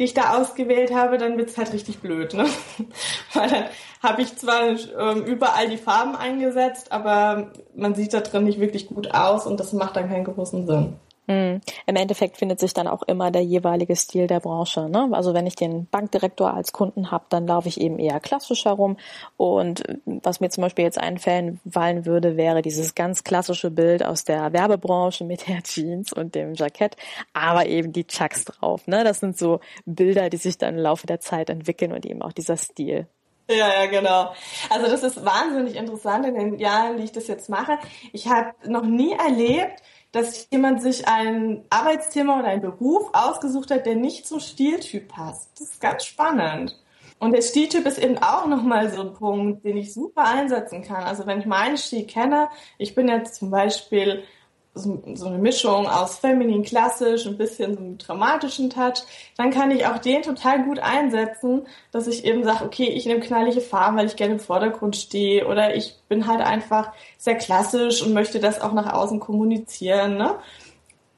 die 0.00 0.04
ich 0.04 0.14
da 0.14 0.34
ausgewählt 0.40 0.94
habe, 0.94 1.18
dann 1.18 1.36
wird's 1.36 1.58
halt 1.58 1.74
richtig 1.74 1.98
blöd. 1.98 2.32
Ne? 2.32 2.46
Weil 3.34 3.50
dann 3.50 3.64
habe 4.02 4.22
ich 4.22 4.34
zwar 4.34 4.70
ähm, 4.70 5.24
überall 5.26 5.68
die 5.68 5.76
Farben 5.76 6.16
eingesetzt, 6.16 6.90
aber 6.90 7.52
man 7.74 7.94
sieht 7.94 8.14
da 8.14 8.20
drin 8.20 8.44
nicht 8.44 8.58
wirklich 8.58 8.86
gut 8.86 9.14
aus 9.14 9.46
und 9.46 9.60
das 9.60 9.74
macht 9.74 9.96
dann 9.96 10.08
keinen 10.08 10.24
großen 10.24 10.66
Sinn. 10.66 10.96
Hm. 11.30 11.60
Im 11.86 11.94
Endeffekt 11.94 12.38
findet 12.38 12.58
sich 12.58 12.74
dann 12.74 12.88
auch 12.88 13.02
immer 13.02 13.30
der 13.30 13.44
jeweilige 13.44 13.94
Stil 13.94 14.26
der 14.26 14.40
Branche. 14.40 14.88
Ne? 14.88 15.10
Also 15.12 15.32
wenn 15.32 15.46
ich 15.46 15.54
den 15.54 15.86
Bankdirektor 15.86 16.52
als 16.52 16.72
Kunden 16.72 17.12
habe, 17.12 17.24
dann 17.28 17.46
laufe 17.46 17.68
ich 17.68 17.80
eben 17.80 18.00
eher 18.00 18.18
klassisch 18.18 18.64
herum. 18.64 18.96
Und 19.36 19.84
was 20.04 20.40
mir 20.40 20.50
zum 20.50 20.62
Beispiel 20.62 20.84
jetzt 20.84 20.98
einfallen 20.98 21.60
würde, 22.04 22.36
wäre 22.36 22.62
dieses 22.62 22.96
ganz 22.96 23.22
klassische 23.22 23.70
Bild 23.70 24.04
aus 24.04 24.24
der 24.24 24.52
Werbebranche 24.52 25.22
mit 25.22 25.46
der 25.46 25.62
Jeans 25.62 26.12
und 26.12 26.34
dem 26.34 26.54
Jackett, 26.54 26.96
aber 27.32 27.66
eben 27.66 27.92
die 27.92 28.08
Chucks 28.08 28.46
drauf. 28.46 28.88
Ne? 28.88 29.04
Das 29.04 29.20
sind 29.20 29.38
so 29.38 29.60
Bilder, 29.86 30.30
die 30.30 30.36
sich 30.36 30.58
dann 30.58 30.74
im 30.74 30.80
Laufe 30.80 31.06
der 31.06 31.20
Zeit 31.20 31.48
entwickeln 31.48 31.92
und 31.92 32.04
eben 32.06 32.22
auch 32.22 32.32
dieser 32.32 32.56
Stil. 32.56 33.06
Ja, 33.48 33.68
ja, 33.68 33.86
genau. 33.86 34.32
Also 34.68 34.86
das 34.88 35.04
ist 35.04 35.24
wahnsinnig 35.24 35.76
interessant 35.76 36.26
in 36.26 36.34
den 36.34 36.58
Jahren, 36.58 36.96
die 36.96 37.04
ich 37.04 37.12
das 37.12 37.26
jetzt 37.26 37.48
mache. 37.48 37.78
Ich 38.12 38.28
habe 38.28 38.52
noch 38.64 38.84
nie 38.84 39.12
erlebt, 39.12 39.82
dass 40.12 40.48
jemand 40.50 40.82
sich 40.82 41.06
ein 41.06 41.64
Arbeitsthema 41.70 42.38
oder 42.40 42.48
einen 42.48 42.62
Beruf 42.62 43.10
ausgesucht 43.12 43.70
hat, 43.70 43.86
der 43.86 43.96
nicht 43.96 44.26
zum 44.26 44.40
Stiltyp 44.40 45.08
passt. 45.08 45.50
Das 45.58 45.70
ist 45.70 45.80
ganz 45.80 46.04
spannend. 46.04 46.76
Und 47.20 47.32
der 47.32 47.42
Stiltyp 47.42 47.86
ist 47.86 47.98
eben 47.98 48.18
auch 48.18 48.46
nochmal 48.46 48.90
so 48.90 49.02
ein 49.02 49.12
Punkt, 49.12 49.64
den 49.64 49.76
ich 49.76 49.92
super 49.92 50.24
einsetzen 50.24 50.82
kann. 50.82 51.04
Also 51.04 51.26
wenn 51.26 51.40
ich 51.40 51.46
meinen 51.46 51.76
Stil 51.76 52.06
kenne, 52.06 52.48
ich 52.78 52.94
bin 52.94 53.08
jetzt 53.08 53.34
zum 53.34 53.50
Beispiel 53.50 54.24
so, 54.74 55.02
so 55.14 55.26
eine 55.26 55.38
Mischung 55.38 55.86
aus 55.88 56.18
feminin, 56.18 56.62
klassisch, 56.62 57.26
ein 57.26 57.36
bisschen 57.36 57.74
so 57.74 57.80
einem 57.80 57.98
dramatischen 57.98 58.70
Touch, 58.70 59.02
dann 59.36 59.50
kann 59.50 59.70
ich 59.70 59.86
auch 59.86 59.98
den 59.98 60.22
total 60.22 60.64
gut 60.64 60.78
einsetzen, 60.78 61.66
dass 61.90 62.06
ich 62.06 62.24
eben 62.24 62.44
sage, 62.44 62.64
okay, 62.64 62.88
ich 62.88 63.06
nehme 63.06 63.20
knallige 63.20 63.60
Farben, 63.60 63.96
weil 63.96 64.06
ich 64.06 64.16
gerne 64.16 64.34
im 64.34 64.40
Vordergrund 64.40 64.96
stehe 64.96 65.46
oder 65.46 65.74
ich 65.74 65.96
bin 66.08 66.26
halt 66.26 66.40
einfach 66.40 66.92
sehr 67.18 67.36
klassisch 67.36 68.02
und 68.02 68.12
möchte 68.12 68.38
das 68.38 68.60
auch 68.60 68.72
nach 68.72 68.92
außen 68.92 69.18
kommunizieren. 69.18 70.16
Ne? 70.16 70.36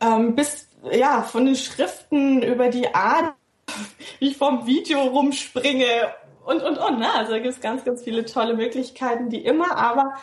Ähm, 0.00 0.34
bis 0.34 0.68
ja 0.90 1.22
von 1.22 1.44
den 1.44 1.56
Schriften 1.56 2.42
über 2.42 2.68
die 2.68 2.94
Art, 2.94 3.34
wie 4.18 4.30
ich 4.30 4.36
vom 4.38 4.66
Video 4.66 5.02
rumspringe 5.02 6.14
und 6.46 6.62
und 6.62 6.78
und. 6.78 6.98
Ne? 6.98 7.12
Also 7.14 7.32
da 7.32 7.38
gibt 7.38 7.54
es 7.54 7.60
ganz, 7.60 7.84
ganz 7.84 8.02
viele 8.02 8.24
tolle 8.24 8.54
Möglichkeiten, 8.54 9.28
die 9.28 9.44
immer 9.44 9.76
aber 9.76 10.14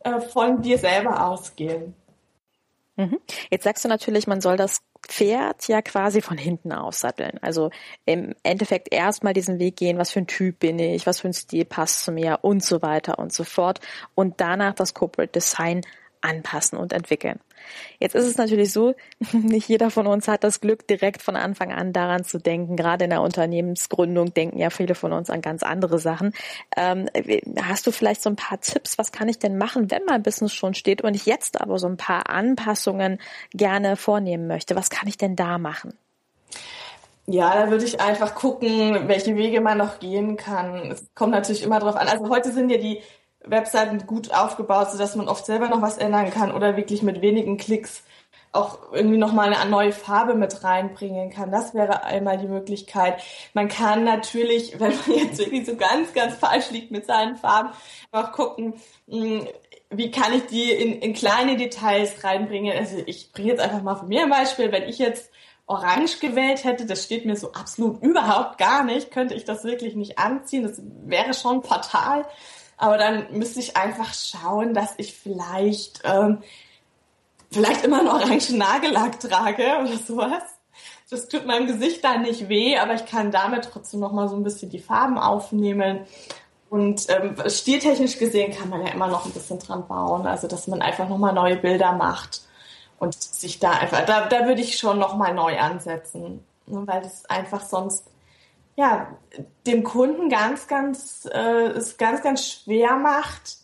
äh, 0.00 0.20
von 0.20 0.62
dir 0.62 0.78
selber 0.78 1.26
ausgehen. 1.26 1.94
Mhm. 2.98 3.20
Jetzt 3.48 3.62
sagst 3.62 3.84
du 3.84 3.88
natürlich, 3.88 4.26
man 4.26 4.40
soll 4.40 4.56
das 4.56 4.82
Pferd 5.06 5.68
ja 5.68 5.80
quasi 5.82 6.20
von 6.20 6.36
hinten 6.36 6.72
aussatteln. 6.72 7.38
Also 7.40 7.70
im 8.06 8.34
Endeffekt 8.42 8.92
erstmal 8.92 9.32
diesen 9.32 9.60
Weg 9.60 9.76
gehen, 9.76 9.98
was 9.98 10.10
für 10.10 10.18
ein 10.18 10.26
Typ 10.26 10.58
bin 10.58 10.80
ich, 10.80 11.06
was 11.06 11.20
für 11.20 11.28
ein 11.28 11.32
Stil 11.32 11.64
passt 11.64 12.04
zu 12.04 12.10
mir 12.10 12.40
und 12.42 12.64
so 12.64 12.82
weiter 12.82 13.20
und 13.20 13.32
so 13.32 13.44
fort. 13.44 13.78
Und 14.16 14.40
danach 14.40 14.74
das 14.74 14.94
Corporate 14.94 15.30
Design 15.32 15.82
anpassen 16.20 16.78
und 16.78 16.92
entwickeln. 16.92 17.40
Jetzt 17.98 18.14
ist 18.14 18.26
es 18.26 18.36
natürlich 18.36 18.72
so, 18.72 18.94
nicht 19.32 19.68
jeder 19.68 19.90
von 19.90 20.06
uns 20.06 20.28
hat 20.28 20.44
das 20.44 20.60
Glück, 20.60 20.86
direkt 20.86 21.22
von 21.22 21.36
Anfang 21.36 21.72
an 21.72 21.92
daran 21.92 22.24
zu 22.24 22.38
denken. 22.38 22.76
Gerade 22.76 23.04
in 23.04 23.10
der 23.10 23.22
Unternehmensgründung 23.22 24.32
denken 24.34 24.58
ja 24.58 24.70
viele 24.70 24.94
von 24.94 25.12
uns 25.12 25.30
an 25.30 25.40
ganz 25.40 25.62
andere 25.62 25.98
Sachen. 25.98 26.32
Ähm, 26.76 27.08
hast 27.62 27.86
du 27.86 27.92
vielleicht 27.92 28.22
so 28.22 28.30
ein 28.30 28.36
paar 28.36 28.60
Tipps? 28.60 28.98
Was 28.98 29.12
kann 29.12 29.28
ich 29.28 29.38
denn 29.38 29.58
machen, 29.58 29.90
wenn 29.90 30.04
mein 30.06 30.22
Business 30.22 30.52
schon 30.52 30.74
steht 30.74 31.02
und 31.02 31.14
ich 31.14 31.26
jetzt 31.26 31.60
aber 31.60 31.78
so 31.78 31.86
ein 31.86 31.96
paar 31.96 32.28
Anpassungen 32.30 33.18
gerne 33.52 33.96
vornehmen 33.96 34.46
möchte? 34.46 34.76
Was 34.76 34.90
kann 34.90 35.08
ich 35.08 35.18
denn 35.18 35.36
da 35.36 35.58
machen? 35.58 35.94
Ja, 37.30 37.54
da 37.54 37.70
würde 37.70 37.84
ich 37.84 38.00
einfach 38.00 38.34
gucken, 38.34 39.06
welche 39.06 39.36
Wege 39.36 39.60
man 39.60 39.76
noch 39.76 39.98
gehen 39.98 40.38
kann. 40.38 40.90
Es 40.90 41.04
kommt 41.14 41.32
natürlich 41.32 41.62
immer 41.62 41.78
drauf 41.78 41.94
an. 41.96 42.08
Also 42.08 42.30
heute 42.30 42.50
sind 42.52 42.70
ja 42.70 42.78
die 42.78 43.02
Webseiten 43.50 44.06
gut 44.06 44.32
aufgebaut, 44.32 44.90
sodass 44.90 45.16
man 45.16 45.28
oft 45.28 45.46
selber 45.46 45.68
noch 45.68 45.82
was 45.82 45.98
ändern 45.98 46.30
kann 46.30 46.52
oder 46.52 46.76
wirklich 46.76 47.02
mit 47.02 47.22
wenigen 47.22 47.56
Klicks 47.56 48.02
auch 48.52 48.78
irgendwie 48.92 49.18
nochmal 49.18 49.52
eine 49.52 49.70
neue 49.70 49.92
Farbe 49.92 50.34
mit 50.34 50.64
reinbringen 50.64 51.30
kann. 51.30 51.50
Das 51.50 51.74
wäre 51.74 52.04
einmal 52.04 52.38
die 52.38 52.48
Möglichkeit. 52.48 53.22
Man 53.52 53.68
kann 53.68 54.04
natürlich, 54.04 54.74
wenn 54.80 54.94
man 55.06 55.18
jetzt 55.18 55.38
wirklich 55.38 55.66
so 55.66 55.76
ganz, 55.76 56.12
ganz 56.14 56.34
falsch 56.34 56.70
liegt 56.70 56.90
mit 56.90 57.06
seinen 57.06 57.36
Farben, 57.36 57.70
auch 58.10 58.32
gucken, 58.32 58.74
hm, 59.08 59.46
wie 59.90 60.10
kann 60.10 60.32
ich 60.34 60.46
die 60.46 60.70
in, 60.70 61.00
in 61.00 61.14
kleine 61.14 61.56
Details 61.56 62.22
reinbringen. 62.24 62.76
Also 62.76 63.02
ich 63.06 63.32
bringe 63.32 63.48
jetzt 63.48 63.60
einfach 63.60 63.82
mal 63.82 63.96
von 63.96 64.08
mir 64.08 64.22
ein 64.22 64.30
Beispiel. 64.30 64.70
Wenn 64.70 64.82
ich 64.82 64.98
jetzt 64.98 65.30
orange 65.66 66.18
gewählt 66.20 66.64
hätte, 66.64 66.86
das 66.86 67.04
steht 67.04 67.24
mir 67.24 67.36
so 67.36 67.52
absolut 67.52 68.02
überhaupt 68.02 68.58
gar 68.58 68.84
nicht, 68.84 69.10
könnte 69.10 69.34
ich 69.34 69.44
das 69.44 69.64
wirklich 69.64 69.94
nicht 69.94 70.18
anziehen. 70.18 70.62
Das 70.62 70.80
wäre 71.04 71.32
schon 71.32 71.62
fatal. 71.62 72.26
Aber 72.78 72.96
dann 72.96 73.26
müsste 73.32 73.60
ich 73.60 73.76
einfach 73.76 74.14
schauen, 74.14 74.72
dass 74.72 74.94
ich 74.96 75.14
vielleicht, 75.14 76.00
ähm, 76.04 76.38
vielleicht 77.50 77.84
immer 77.84 77.98
einen 77.98 78.08
orangen 78.08 78.56
Nagellack 78.56 79.20
trage 79.20 79.64
oder 79.80 79.96
sowas. 79.98 80.42
Das 81.10 81.28
tut 81.28 81.46
meinem 81.46 81.66
Gesicht 81.66 82.04
dann 82.04 82.22
nicht 82.22 82.48
weh, 82.48 82.78
aber 82.78 82.94
ich 82.94 83.06
kann 83.06 83.30
damit 83.30 83.64
trotzdem 83.64 84.00
noch 84.00 84.12
mal 84.12 84.28
so 84.28 84.36
ein 84.36 84.44
bisschen 84.44 84.70
die 84.70 84.78
Farben 84.78 85.18
aufnehmen. 85.18 86.06
Und 86.70 87.06
ähm, 87.08 87.34
stiltechnisch 87.48 88.18
gesehen 88.18 88.54
kann 88.54 88.68
man 88.68 88.86
ja 88.86 88.92
immer 88.92 89.08
noch 89.08 89.24
ein 89.24 89.32
bisschen 89.32 89.58
dran 89.58 89.88
bauen, 89.88 90.26
also 90.26 90.46
dass 90.46 90.68
man 90.68 90.82
einfach 90.82 91.08
noch 91.08 91.18
mal 91.18 91.32
neue 91.32 91.56
Bilder 91.56 91.92
macht 91.92 92.42
und 92.98 93.14
sich 93.14 93.58
da 93.58 93.70
einfach, 93.70 94.04
da, 94.04 94.26
da 94.26 94.46
würde 94.46 94.60
ich 94.60 94.76
schon 94.76 94.98
noch 94.98 95.16
mal 95.16 95.32
neu 95.32 95.58
ansetzen, 95.58 96.44
ne, 96.66 96.82
weil 96.86 97.00
das 97.00 97.24
einfach 97.24 97.62
sonst 97.64 98.04
ja, 98.78 99.08
dem 99.66 99.82
Kunden 99.82 100.28
ganz, 100.28 100.68
ganz, 100.68 101.28
äh, 101.32 101.66
es 101.70 101.96
ganz, 101.96 102.22
ganz 102.22 102.46
schwer 102.46 102.94
macht, 102.94 103.56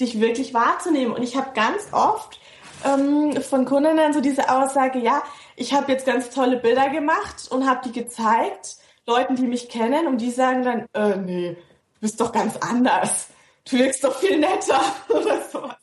dich 0.00 0.20
wirklich 0.20 0.54
wahrzunehmen. 0.54 1.14
Und 1.14 1.22
ich 1.22 1.36
habe 1.36 1.52
ganz 1.54 1.92
oft 1.92 2.40
ähm, 2.84 3.40
von 3.42 3.64
Kundinnen 3.64 4.12
so 4.12 4.20
diese 4.20 4.50
Aussage, 4.50 4.98
ja, 4.98 5.22
ich 5.54 5.72
habe 5.72 5.92
jetzt 5.92 6.04
ganz 6.04 6.30
tolle 6.30 6.56
Bilder 6.56 6.88
gemacht 6.88 7.46
und 7.48 7.64
habe 7.64 7.88
die 7.88 7.92
gezeigt, 7.92 8.78
Leuten, 9.06 9.36
die 9.36 9.46
mich 9.46 9.68
kennen, 9.68 10.08
und 10.08 10.18
die 10.20 10.32
sagen 10.32 10.64
dann, 10.64 10.86
äh, 10.94 11.16
nee, 11.16 11.56
du 11.94 12.00
bist 12.00 12.20
doch 12.20 12.32
ganz 12.32 12.56
anders. 12.56 13.28
Du 13.70 13.78
wirkst 13.78 14.02
doch 14.02 14.16
viel 14.16 14.36
netter 14.36 14.80
oder 15.08 15.42
sowas. 15.42 15.76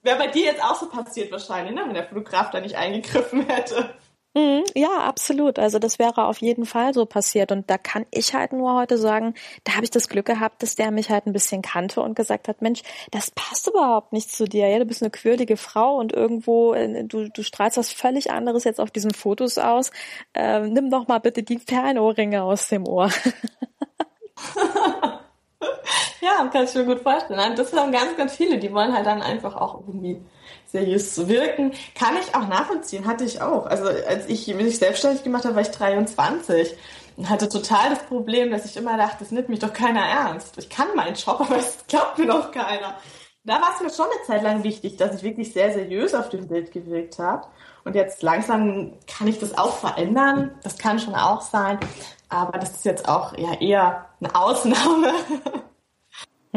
Wäre 0.00 0.16
bei 0.16 0.28
dir 0.28 0.46
jetzt 0.46 0.64
auch 0.64 0.80
so 0.80 0.88
passiert 0.88 1.30
wahrscheinlich, 1.30 1.74
ne? 1.74 1.82
wenn 1.84 1.92
der 1.92 2.08
Fotograf 2.08 2.50
da 2.52 2.60
nicht 2.60 2.76
eingegriffen 2.76 3.42
hätte. 3.46 3.94
Mhm, 4.38 4.64
ja, 4.76 5.00
absolut. 5.00 5.58
Also 5.58 5.78
das 5.80 5.98
wäre 5.98 6.26
auf 6.26 6.38
jeden 6.38 6.64
Fall 6.64 6.94
so 6.94 7.06
passiert. 7.06 7.50
Und 7.50 7.68
da 7.70 7.76
kann 7.78 8.06
ich 8.12 8.34
halt 8.34 8.52
nur 8.52 8.74
heute 8.74 8.96
sagen, 8.96 9.34
da 9.64 9.74
habe 9.74 9.84
ich 9.84 9.90
das 9.90 10.08
Glück 10.08 10.26
gehabt, 10.26 10.62
dass 10.62 10.76
der 10.76 10.90
mich 10.92 11.10
halt 11.10 11.26
ein 11.26 11.32
bisschen 11.32 11.62
kannte 11.62 12.00
und 12.02 12.14
gesagt 12.14 12.46
hat, 12.46 12.62
Mensch, 12.62 12.82
das 13.10 13.30
passt 13.32 13.66
überhaupt 13.68 14.12
nicht 14.12 14.30
zu 14.30 14.44
dir. 14.44 14.68
Ja, 14.68 14.78
du 14.78 14.84
bist 14.84 15.02
eine 15.02 15.10
quirlige 15.10 15.56
Frau 15.56 15.96
und 15.96 16.12
irgendwo, 16.12 16.72
äh, 16.74 17.04
du, 17.04 17.28
du 17.28 17.42
strahlst 17.42 17.78
was 17.78 17.92
völlig 17.92 18.30
anderes 18.30 18.64
jetzt 18.64 18.80
auf 18.80 18.90
diesen 18.90 19.12
Fotos 19.12 19.58
aus. 19.58 19.90
Ähm, 20.34 20.72
nimm 20.72 20.90
doch 20.90 21.08
mal 21.08 21.18
bitte 21.18 21.42
die 21.42 21.58
Perlenohrringe 21.58 22.42
aus 22.42 22.68
dem 22.68 22.86
Ohr. 22.86 23.10
ja, 26.20 26.48
kann 26.52 26.64
ich 26.64 26.74
mir 26.74 26.84
gut 26.84 27.00
vorstellen. 27.02 27.56
Das 27.56 27.72
haben 27.72 27.92
ganz, 27.92 28.16
ganz 28.16 28.36
viele, 28.36 28.58
die 28.58 28.72
wollen 28.72 28.94
halt 28.94 29.06
dann 29.06 29.22
einfach 29.22 29.56
auch 29.56 29.80
irgendwie 29.86 30.20
seriös 30.66 31.14
zu 31.14 31.28
wirken. 31.28 31.72
Kann 31.94 32.16
ich 32.16 32.34
auch 32.34 32.46
nachvollziehen, 32.46 33.06
hatte 33.06 33.24
ich 33.24 33.40
auch. 33.40 33.66
Also 33.66 33.84
als 33.84 34.26
ich 34.28 34.46
mich 34.54 34.78
selbstständig 34.78 35.22
gemacht 35.22 35.44
habe, 35.44 35.54
war 35.54 35.62
ich 35.62 35.70
23 35.70 36.76
und 37.16 37.28
hatte 37.28 37.48
total 37.48 37.90
das 37.90 38.04
Problem, 38.04 38.50
dass 38.50 38.64
ich 38.64 38.76
immer 38.76 38.96
dachte, 38.96 39.16
das 39.20 39.30
nimmt 39.30 39.48
mich 39.48 39.58
doch 39.58 39.72
keiner 39.72 40.02
ernst. 40.02 40.58
Ich 40.58 40.68
kann 40.68 40.88
meinen 40.94 41.14
Job, 41.14 41.40
aber 41.40 41.56
es 41.56 41.78
glaubt 41.88 42.18
mir 42.18 42.26
doch 42.26 42.50
keiner. 42.52 42.96
Da 43.44 43.54
war 43.54 43.70
es 43.74 43.80
mir 43.80 43.90
schon 43.90 44.06
eine 44.06 44.26
Zeit 44.26 44.42
lang 44.42 44.62
wichtig, 44.62 44.96
dass 44.98 45.14
ich 45.14 45.22
wirklich 45.22 45.52
sehr 45.52 45.72
seriös 45.72 46.14
auf 46.14 46.28
dem 46.28 46.48
Bild 46.48 46.70
gewirkt 46.70 47.18
habe. 47.18 47.46
Und 47.84 47.94
jetzt 47.94 48.22
langsam 48.22 48.92
kann 49.06 49.26
ich 49.26 49.38
das 49.38 49.56
auch 49.56 49.78
verändern. 49.78 50.50
Das 50.62 50.76
kann 50.76 50.98
schon 50.98 51.14
auch 51.14 51.40
sein. 51.40 51.78
Aber 52.28 52.58
das 52.58 52.72
ist 52.72 52.84
jetzt 52.84 53.08
auch 53.08 53.36
ja 53.38 53.54
eher 53.54 54.06
eine 54.20 54.34
Ausnahme. 54.34 55.12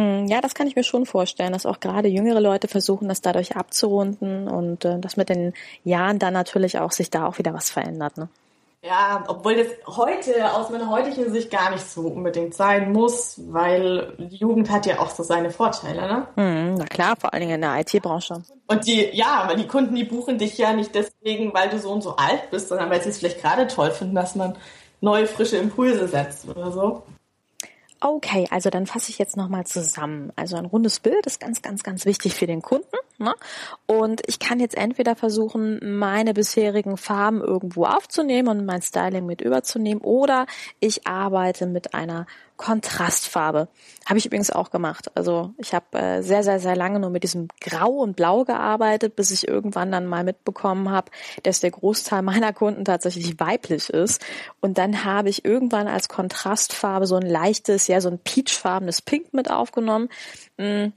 Hm, 0.02 0.26
ja, 0.28 0.42
das 0.42 0.56
kann 0.56 0.68
ich 0.68 0.76
mir 0.76 0.84
schon 0.84 1.06
vorstellen, 1.06 1.54
dass 1.54 1.68
auch 1.68 1.80
gerade 1.80 2.08
jüngere 2.08 2.42
Leute 2.42 2.68
versuchen, 2.68 3.08
das 3.08 3.22
dadurch 3.22 3.56
abzurunden 3.56 4.48
und 4.48 4.84
äh, 4.84 5.00
dass 5.00 5.16
mit 5.16 5.30
den 5.30 5.54
Jahren 5.84 6.18
dann 6.18 6.34
natürlich 6.34 6.80
auch 6.80 6.92
sich 6.92 7.12
da 7.12 7.28
auch 7.28 7.38
wieder 7.38 7.54
was 7.54 7.70
verändert. 7.70 8.18
Ne? 8.18 8.28
Ja, 8.84 9.24
obwohl 9.28 9.58
das 9.58 9.68
heute 9.96 10.54
aus 10.54 10.72
meiner 10.72 10.90
heutigen 10.90 11.32
Sicht 11.32 11.52
gar 11.52 11.70
nicht 11.70 11.88
so 11.88 12.08
unbedingt 12.08 12.56
sein 12.56 12.92
muss, 12.92 13.40
weil 13.52 14.16
die 14.18 14.38
Jugend 14.38 14.72
hat 14.72 14.88
ja 14.88 15.00
auch 15.00 15.12
so 15.12 15.22
seine 15.22 15.52
Vorteile, 15.52 16.02
ne? 16.02 16.28
Hm, 16.36 16.76
na 16.76 16.86
klar, 16.86 17.16
vor 17.16 17.32
allen 17.32 17.42
Dingen 17.42 17.56
in 17.56 17.62
der 17.62 17.80
IT-Branche. 17.80 18.42
Und 18.66 18.88
die, 18.88 19.08
ja, 19.14 19.44
aber 19.44 19.54
die 19.54 19.68
Kunden, 19.68 19.94
die 19.94 20.04
buchen 20.04 20.40
dich 20.40 20.58
ja 20.58 20.74
nicht 20.74 20.96
deswegen, 20.96 21.54
weil 21.54 21.70
du 21.70 21.78
so 21.78 21.92
und 21.92 22.02
so 22.02 22.16
alt 22.16 22.50
bist, 22.50 22.70
sondern 22.70 22.90
weil 22.90 23.04
sie 23.04 23.10
es 23.10 23.20
vielleicht 23.20 23.42
gerade 23.42 23.68
toll 23.68 23.92
finden, 23.92 24.16
dass 24.16 24.34
man 24.34 24.58
neue, 25.00 25.28
frische 25.28 25.58
Impulse 25.58 26.08
setzt 26.08 26.48
oder 26.48 26.72
so. 26.72 27.04
Okay, 28.04 28.48
also 28.50 28.72
dann 28.72 28.88
fasse 28.88 29.12
ich 29.12 29.20
jetzt 29.20 29.38
nochmal 29.38 29.68
zusammen. 29.68 30.34
Also 30.36 30.58
ein 30.58 30.66
rundes 30.66 31.00
Bild 31.00 31.28
ist 31.28 31.40
ganz, 31.40 31.62
ganz, 31.62 31.84
ganz 31.84 32.06
wichtig 32.06 32.34
für 32.34 32.48
den 32.48 32.64
Kunden. 32.64 32.98
Ne? 33.20 33.36
Und 33.86 34.24
ich 34.26 34.40
kann 34.40 34.60
jetzt 34.60 34.76
entweder 34.76 35.16
versuchen, 35.16 36.00
meine 36.00 36.34
bisherigen 36.34 36.98
Farben 36.98 37.42
irgendwo 37.42 37.86
aufzunehmen 37.86 38.48
und 38.48 38.66
mein 38.66 38.82
Styling 38.82 39.28
mit 39.28 39.42
überzunehmen 39.42 40.02
oder 40.02 40.48
ich 40.80 41.06
arbeite 41.06 41.68
mit 41.68 41.94
einer 41.94 42.26
Kontrastfarbe. 42.58 43.68
Habe 44.06 44.20
ich 44.20 44.26
übrigens 44.26 44.52
auch 44.52 44.72
gemacht. 44.72 45.12
Also 45.16 45.54
ich 45.58 45.74
habe 45.74 45.98
äh, 45.98 46.22
sehr, 46.22 46.44
sehr, 46.44 46.60
sehr 46.60 46.76
lange 46.76 47.00
nur 47.00 47.10
mit 47.10 47.24
diesem 47.24 47.48
Grau 47.60 47.90
und 47.92 48.16
Blau 48.16 48.44
gearbeitet, 48.44 49.16
bis 49.16 49.32
ich 49.32 49.48
irgendwann 49.48 49.92
dann 49.92 50.08
mal 50.08 50.24
mitbekommen 50.24 50.90
habe, 50.90 51.12
dass 51.44 51.60
der 51.60 51.72
Großteil 51.72 52.22
meiner 52.24 52.54
Kunden 52.54 52.86
tatsächlich 52.86 53.40
weiblich 53.40 53.90
ist. 53.90 54.24
Und 54.60 54.78
dann 54.78 55.04
habe 55.04 55.30
ich 55.30 55.46
irgendwann 55.46 55.88
als 55.88 56.10
Kontrastfarbe 56.10 57.08
so 57.08 57.16
ein 57.16 57.26
leichtes, 57.26 57.88
ja, 57.88 58.02
so 58.02 58.10
ein 58.10 58.20
peachfarbenes 58.20 59.02
Pink 59.02 59.34
mit 59.34 59.50
aufgenommen. 59.50 60.10
Mhm 60.58 60.94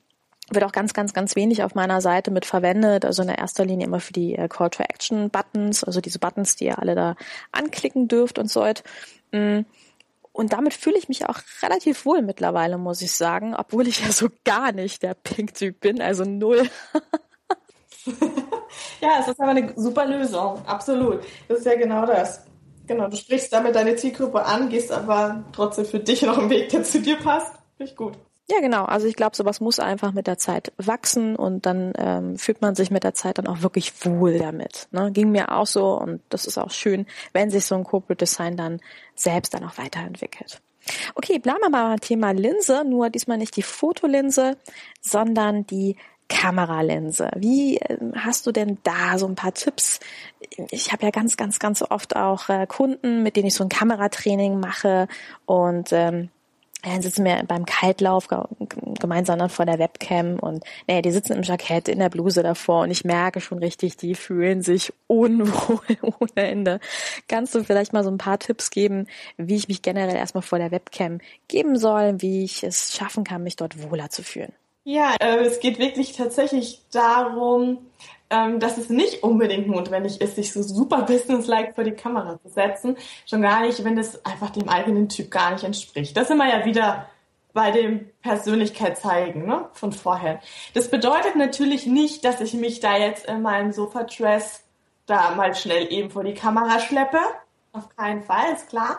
wird 0.51 0.65
auch 0.65 0.73
ganz, 0.73 0.93
ganz, 0.93 1.15
ganz 1.15 1.37
wenig 1.37 1.63
auf 1.63 1.75
meiner 1.75 2.01
Seite 2.01 2.31
mit 2.31 2.45
verwendet. 2.45 3.05
Also 3.05 3.23
in 3.23 3.29
der 3.29 3.39
erster 3.39 3.65
Linie 3.65 3.87
immer 3.87 4.01
für 4.01 4.13
die 4.13 4.35
äh, 4.35 4.49
Call 4.49 4.71
to 4.71 4.83
Action 4.83 5.31
Buttons, 5.31 5.85
also 5.85 6.01
diese 6.01 6.19
Buttons, 6.19 6.57
die 6.57 6.67
ihr 6.67 6.79
alle 6.79 6.95
da 6.95 7.17
anklicken 7.53 8.09
dürft 8.09 8.39
und 8.39 8.51
sollt. 8.51 8.85
Mm. 9.33 9.61
Und 10.35 10.53
damit 10.53 10.75
fühle 10.75 10.99
ich 10.99 11.09
mich 11.09 11.29
auch 11.29 11.39
relativ 11.63 12.05
wohl 12.05 12.21
mittlerweile, 12.21 12.77
muss 12.77 13.03
ich 13.03 13.13
sagen, 13.13 13.55
obwohl 13.55 13.87
ich 13.87 14.05
ja 14.05 14.11
so 14.11 14.29
gar 14.45 14.73
nicht 14.73 15.05
der 15.05 15.15
Pink-Typ 15.15 15.79
bin, 15.79 16.03
also 16.03 16.25
null. 16.25 16.69
ja, 19.01 19.21
es 19.21 19.29
ist 19.29 19.41
aber 19.41 19.53
eine 19.53 19.73
super 19.77 20.05
Lösung, 20.05 20.61
absolut. 20.67 21.21
Das 21.47 21.61
ist 21.61 21.67
ja 21.67 21.77
genau 21.77 22.05
das. 22.05 22.45
Genau, 22.89 23.09
du 23.09 23.17
sprichst 23.17 23.53
damit 23.53 23.77
deine 23.77 23.95
Zielgruppe 23.95 24.45
an, 24.45 24.69
gehst 24.71 24.91
aber 24.91 25.45
trotzdem 25.53 25.85
für 25.85 26.01
dich 26.01 26.23
noch 26.23 26.37
einen 26.37 26.51
Weg, 26.51 26.69
der 26.71 26.83
zu 26.83 27.01
dir 27.01 27.17
passt. 27.17 27.53
Finde 27.77 27.93
ich 27.93 27.97
gut. 27.97 28.15
Ja, 28.47 28.61
genau. 28.61 28.85
Also 28.85 29.07
ich 29.07 29.17
glaube, 29.17 29.35
sowas 29.35 29.61
muss 29.61 29.79
einfach 29.81 30.13
mit 30.13 30.27
der 30.27 30.37
Zeit 30.37 30.73
wachsen 30.77 31.35
und 31.35 31.65
dann 31.65 31.95
ähm, 31.97 32.37
fühlt 32.37 32.61
man 32.61 32.75
sich 32.75 32.91
mit 32.91 33.03
der 33.03 33.15
Zeit 33.15 33.39
dann 33.39 33.47
auch 33.47 33.63
wirklich 33.63 34.05
wohl 34.05 34.39
damit. 34.39 34.87
Ne? 34.91 35.11
Ging 35.13 35.31
mir 35.31 35.53
auch 35.53 35.67
so 35.67 35.99
und 35.99 36.21
das 36.29 36.45
ist 36.45 36.59
auch 36.59 36.71
schön, 36.71 37.07
wenn 37.33 37.51
sich 37.51 37.65
so 37.65 37.75
ein 37.75 37.85
Corporate 37.85 38.23
Design 38.23 38.59
dann 38.59 38.81
selbst 39.15 39.55
dann 39.55 39.65
auch 39.65 39.79
weiterentwickelt. 39.79 40.61
Okay, 41.15 41.39
bleiben 41.39 41.61
wir 41.63 41.71
mal 41.71 41.91
beim 41.91 42.01
Thema 42.01 42.33
Linse, 42.33 42.85
nur 42.85 43.09
diesmal 43.09 43.39
nicht 43.39 43.57
die 43.57 43.63
Fotolinse, 43.63 44.59
sondern 45.01 45.67
die 45.67 45.97
Kameralinse. 46.29 47.31
Wie 47.37 47.79
äh, 47.79 47.97
hast 48.15 48.47
du 48.47 48.53
denn 48.53 48.77
da 48.83 49.19
so 49.19 49.27
ein 49.27 49.37
paar 49.37 49.55
Tipps? 49.55 50.01
Ich 50.71 50.93
habe 50.93 51.05
ja 51.05 51.11
ganz, 51.11 51.39
ganz, 51.39 51.59
ganz 51.59 51.83
oft 51.83 52.17
auch 52.17 52.51
äh, 52.51 52.67
Kunden, 52.67 53.23
mit 53.23 53.37
denen 53.37 53.47
ich 53.47 53.55
so 53.55 53.65
ein 53.65 53.71
Kameratraining 53.71 54.61
mache 54.61 55.09
und 55.47 55.93
ähm, 55.93 56.29
dann 56.93 57.03
sitzen 57.03 57.25
wir 57.25 57.43
beim 57.47 57.65
Kaltlauf 57.67 58.29
gemeinsam 59.01 59.39
dann 59.39 59.51
vor 59.51 59.67
der 59.67 59.79
Webcam 59.79 60.39
und 60.39 60.65
naja, 60.87 61.03
die 61.03 61.11
sitzen 61.11 61.33
im 61.33 61.43
Jackett, 61.43 61.89
in 61.89 61.99
der 61.99 62.09
Bluse 62.09 62.43
davor 62.43 62.83
und 62.83 62.91
ich 62.91 63.05
merke 63.05 63.41
schon 63.41 63.59
richtig, 63.59 63.97
die 63.97 64.15
fühlen 64.15 64.63
sich 64.63 64.93
unwohl 65.07 65.81
ohne 66.03 66.31
Ende. 66.37 66.81
Kannst 67.29 67.55
du 67.55 67.65
vielleicht 67.65 67.93
mal 67.93 68.05
so 68.05 68.11
ein 68.11 68.19
paar 68.19 68.39
Tipps 68.39 68.71
geben, 68.71 69.07
wie 69.37 69.57
ich 69.57 69.69
mich 69.69 69.83
generell 69.83 70.17
erstmal 70.17 70.43
vor 70.43 70.59
der 70.59 70.71
Webcam 70.71 71.21
geben 71.49 71.79
soll, 71.79 72.21
wie 72.21 72.45
ich 72.45 72.63
es 72.63 72.95
schaffen 72.95 73.25
kann, 73.25 73.43
mich 73.43 73.57
dort 73.57 73.91
wohler 73.91 74.11
zu 74.11 74.23
fühlen? 74.23 74.53
Ja, 74.85 75.15
äh, 75.21 75.39
es 75.39 75.61
geht 75.61 75.79
wirklich 75.79 76.13
tatsächlich 76.13 76.83
darum, 76.93 77.79
ähm, 78.31 78.61
dass 78.61 78.79
es 78.79 78.89
nicht 78.89 79.23
unbedingt 79.23 79.69
notwendig 79.69 80.21
ist, 80.21 80.37
sich 80.37 80.53
so 80.53 80.63
super 80.63 81.03
businesslike 81.03 81.75
vor 81.75 81.85
die 81.85 81.93
Kamera 81.93 82.39
zu 82.43 82.49
setzen. 82.49 82.97
Schon 83.27 83.43
gar 83.43 83.61
nicht, 83.61 83.85
wenn 83.85 83.99
es 83.99 84.25
einfach 84.25 84.51
dem 84.51 84.69
eigenen 84.69 85.09
Typ 85.09 85.31
gar 85.31 85.53
nicht 85.53 85.65
entspricht. 85.65 86.17
Das 86.17 86.29
sind 86.29 86.39
wir 86.39 86.49
ja 86.49 86.65
wieder 86.65 87.07
bei 87.53 87.71
dem 87.71 88.11
Persönlichkeit 88.21 88.99
zeigen, 88.99 89.47
ne, 89.47 89.69
von 89.73 89.93
vorher. 89.93 90.41
Das 90.75 90.91
bedeutet 90.91 91.37
natürlich 91.37 91.87
nicht, 91.87 92.25
dass 92.25 92.41
ich 92.41 92.55
mich 92.55 92.81
da 92.81 92.97
jetzt 92.97 93.27
in 93.27 93.43
meinem 93.43 93.73
Sofa-Dress 93.73 94.65
da 95.07 95.35
mal 95.37 95.55
schnell 95.55 95.93
eben 95.93 96.11
vor 96.11 96.25
die 96.25 96.35
Kamera 96.35 96.81
schleppe. 96.81 97.19
Auf 97.73 97.89
keinen 97.97 98.23
Fall, 98.23 98.53
ist 98.53 98.69
klar. 98.69 98.99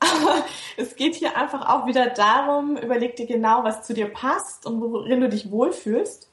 Aber 0.00 0.44
es 0.76 0.96
geht 0.96 1.14
hier 1.14 1.36
einfach 1.36 1.68
auch 1.68 1.86
wieder 1.86 2.10
darum, 2.10 2.76
überleg 2.76 3.16
dir 3.16 3.26
genau, 3.26 3.62
was 3.62 3.86
zu 3.86 3.94
dir 3.94 4.12
passt 4.12 4.66
und 4.66 4.80
worin 4.80 5.20
du 5.20 5.28
dich 5.28 5.50
wohlfühlst. 5.50 6.28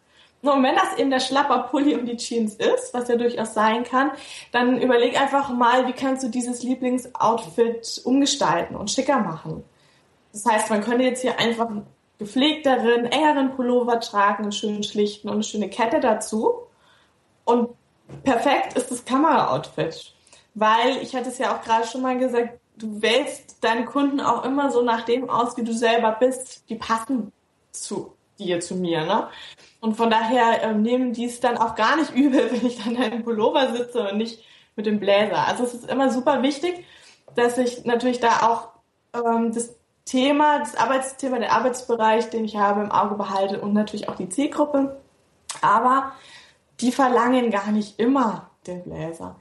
Und 0.52 0.62
wenn 0.62 0.76
das 0.76 0.98
eben 0.98 1.10
der 1.10 1.22
schlapper 1.22 1.70
Pulli 1.70 1.96
und 1.96 2.06
die 2.06 2.18
Jeans 2.18 2.56
ist, 2.56 2.94
was 2.94 3.08
ja 3.08 3.16
durchaus 3.16 3.54
sein 3.54 3.86
kann, 3.86 4.12
dann 4.52 4.82
überleg 4.82 5.20
einfach 5.20 5.50
mal, 5.50 5.88
wie 5.88 5.94
kannst 5.94 6.24
du 6.24 6.28
dieses 6.28 6.64
Lieblingsoutfit 6.64 8.02
umgestalten 8.04 8.76
und 8.76 8.92
schicker 8.92 9.20
machen. 9.20 9.64
Das 10.34 10.46
heißt, 10.46 10.70
man 10.70 10.84
könnte 10.84 11.06
jetzt 11.06 11.22
hier 11.22 11.40
einfach 11.40 11.70
einen 11.70 11.86
gepflegteren, 12.20 13.06
engeren 13.06 13.56
Pullover 13.56 14.02
tragen, 14.02 14.44
einen 14.44 14.52
schönen 14.52 14.84
schlichten 14.84 15.30
und 15.30 15.36
eine 15.36 15.44
schöne 15.44 15.70
Kette 15.70 16.02
dazu. 16.02 16.64
Und 17.46 17.70
perfekt 18.24 18.74
ist 18.76 18.92
das 18.92 19.06
Kamera-Outfit. 19.06 20.14
Weil, 20.56 20.98
ich 21.02 21.16
hatte 21.16 21.30
es 21.30 21.38
ja 21.38 21.56
auch 21.56 21.62
gerade 21.64 21.88
schon 21.88 22.02
mal 22.02 22.18
gesagt, 22.18 22.60
du 22.78 23.02
wählst 23.02 23.64
deine 23.64 23.86
Kunden 23.86 24.20
auch 24.20 24.44
immer 24.44 24.72
so 24.72 24.82
nach 24.82 25.06
dem 25.06 25.30
aus, 25.30 25.56
wie 25.56 25.64
du 25.64 25.74
selber 25.74 26.18
bist. 26.20 26.70
Die 26.70 26.76
passen 26.76 27.32
zu 27.72 28.14
dir, 28.40 28.60
zu 28.60 28.75
mir, 28.75 29.06
ne? 29.06 29.28
Und 29.80 29.96
von 29.96 30.10
daher 30.10 30.63
ähm, 30.63 30.82
nehmen 30.82 31.13
die 31.13 31.25
es 31.25 31.40
dann 31.40 31.58
auch 31.58 31.75
gar 31.75 31.98
nicht 31.98 32.12
übel, 32.16 32.52
wenn 32.52 32.66
ich 32.66 32.84
dann 32.84 32.96
in 32.96 33.04
einem 33.04 33.24
Pullover 33.24 33.75
sitze 33.75 34.10
und 34.10 34.18
nicht 34.18 34.44
mit 34.75 34.86
dem 34.86 35.00
Bläser. 35.00 35.48
Also 35.48 35.63
es 35.63 35.74
ist 35.74 35.90
immer 35.90 36.10
super 36.10 36.42
wichtig, 36.42 36.86
dass 37.36 37.58
ich 37.58 37.86
natürlich 37.86 38.20
da 38.20 38.48
auch 38.48 38.70
ähm, 39.13 39.52
das 39.54 39.75
Thema, 40.06 40.60
das 40.60 40.75
Arbeitsthema, 40.75 41.40
der 41.40 41.54
Arbeitsbereich, 41.54 42.30
den 42.30 42.46
ich 42.46 42.58
habe, 42.58 42.82
im 42.82 42.92
Auge 42.92 43.16
behalte 43.16 43.62
und 43.62 43.74
natürlich 43.74 44.10
auch 44.10 44.16
die 44.16 44.30
Zielgruppe. 44.30 45.02
Aber 45.62 46.13
die 46.82 46.92
verlangen 46.92 47.52
gar 47.52 47.72
nicht 47.72 48.00
immer 48.00 48.50
den 48.68 48.84
Bläser. 48.84 49.40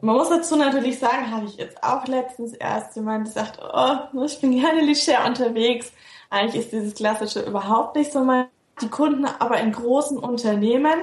Man 0.00 0.16
muss 0.16 0.28
dazu 0.28 0.54
natürlich 0.56 0.98
sagen, 0.98 1.32
habe 1.32 1.46
ich 1.46 1.56
jetzt 1.56 1.82
auch 1.82 2.06
letztens 2.06 2.52
erst 2.52 2.94
jemand 2.94 3.24
gesagt, 3.24 3.58
oh, 3.60 4.22
ich 4.24 4.40
bin 4.40 4.52
gerne 4.52 4.82
leger 4.82 5.26
unterwegs. 5.26 5.92
Eigentlich 6.30 6.64
ist 6.64 6.72
dieses 6.72 6.94
Klassische 6.94 7.40
überhaupt 7.40 7.96
nicht 7.96 8.12
so 8.12 8.22
mein 8.24 8.48
die 8.80 8.88
Kunden 8.88 9.24
aber 9.24 9.58
in 9.58 9.72
großen 9.72 10.18
Unternehmen 10.18 11.00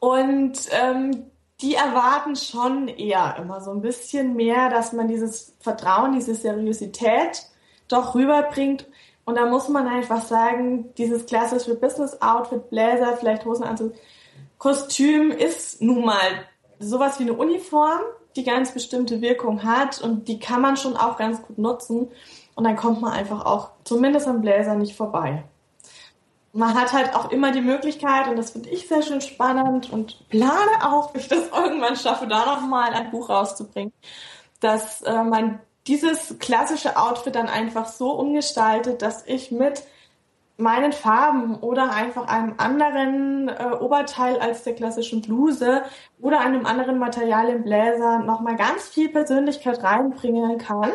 und 0.00 0.58
ähm, 0.70 1.30
die 1.60 1.74
erwarten 1.74 2.36
schon 2.36 2.88
eher 2.88 3.36
immer 3.38 3.60
so 3.60 3.70
ein 3.70 3.80
bisschen 3.80 4.34
mehr, 4.34 4.68
dass 4.68 4.92
man 4.92 5.08
dieses 5.08 5.54
Vertrauen, 5.60 6.12
diese 6.12 6.34
Seriosität 6.34 7.46
doch 7.88 8.14
rüberbringt. 8.14 8.86
Und 9.24 9.36
da 9.36 9.46
muss 9.46 9.68
man 9.68 9.86
einfach 9.86 10.22
sagen, 10.22 10.92
dieses 10.98 11.24
klassische 11.24 11.74
Business-Outfit, 11.76 12.68
Bläser, 12.68 13.16
vielleicht 13.16 13.44
Hosenanzug, 13.44 13.94
Kostüm 14.58 15.30
ist 15.30 15.80
nun 15.80 16.04
mal 16.04 16.46
sowas 16.78 17.18
wie 17.18 17.24
eine 17.24 17.32
Uniform, 17.34 18.00
die 18.36 18.44
ganz 18.44 18.72
bestimmte 18.72 19.20
Wirkung 19.20 19.62
hat 19.62 20.00
und 20.02 20.28
die 20.28 20.38
kann 20.38 20.60
man 20.60 20.76
schon 20.76 20.96
auch 20.96 21.16
ganz 21.16 21.40
gut 21.42 21.56
nutzen. 21.56 22.10
Und 22.54 22.64
dann 22.64 22.76
kommt 22.76 23.00
man 23.00 23.12
einfach 23.12 23.44
auch 23.44 23.70
zumindest 23.84 24.28
am 24.28 24.40
Bläser 24.40 24.74
nicht 24.74 24.96
vorbei. 24.96 25.44
Man 26.52 26.74
hat 26.74 26.92
halt 26.92 27.16
auch 27.16 27.30
immer 27.30 27.50
die 27.50 27.60
Möglichkeit, 27.60 28.28
und 28.28 28.36
das 28.36 28.50
finde 28.50 28.70
ich 28.70 28.86
sehr 28.86 29.02
schön 29.02 29.20
spannend 29.20 29.92
und 29.92 30.28
plane 30.28 30.82
auch, 30.82 31.12
wenn 31.14 31.20
ich 31.20 31.28
das 31.28 31.48
irgendwann 31.50 31.96
schaffe, 31.96 32.26
da 32.26 32.46
nochmal 32.46 32.92
ein 32.92 33.10
Buch 33.10 33.28
rauszubringen, 33.28 33.92
dass 34.60 35.02
äh, 35.02 35.24
man 35.24 35.60
dieses 35.86 36.38
klassische 36.38 36.96
Outfit 36.96 37.34
dann 37.34 37.48
einfach 37.48 37.86
so 37.86 38.12
umgestaltet, 38.12 39.02
dass 39.02 39.26
ich 39.26 39.50
mit 39.50 39.84
meinen 40.56 40.92
Farben 40.92 41.56
oder 41.56 41.90
einfach 41.90 42.28
einem 42.28 42.54
anderen 42.58 43.48
äh, 43.48 43.76
Oberteil 43.80 44.38
als 44.38 44.62
der 44.62 44.74
klassischen 44.74 45.20
Bluse 45.20 45.82
oder 46.20 46.40
einem 46.40 46.64
anderen 46.64 46.98
Material 46.98 47.48
im 47.48 47.64
Bläser 47.64 48.20
nochmal 48.20 48.56
ganz 48.56 48.88
viel 48.88 49.08
Persönlichkeit 49.08 49.82
reinbringen 49.82 50.58
kann, 50.58 50.92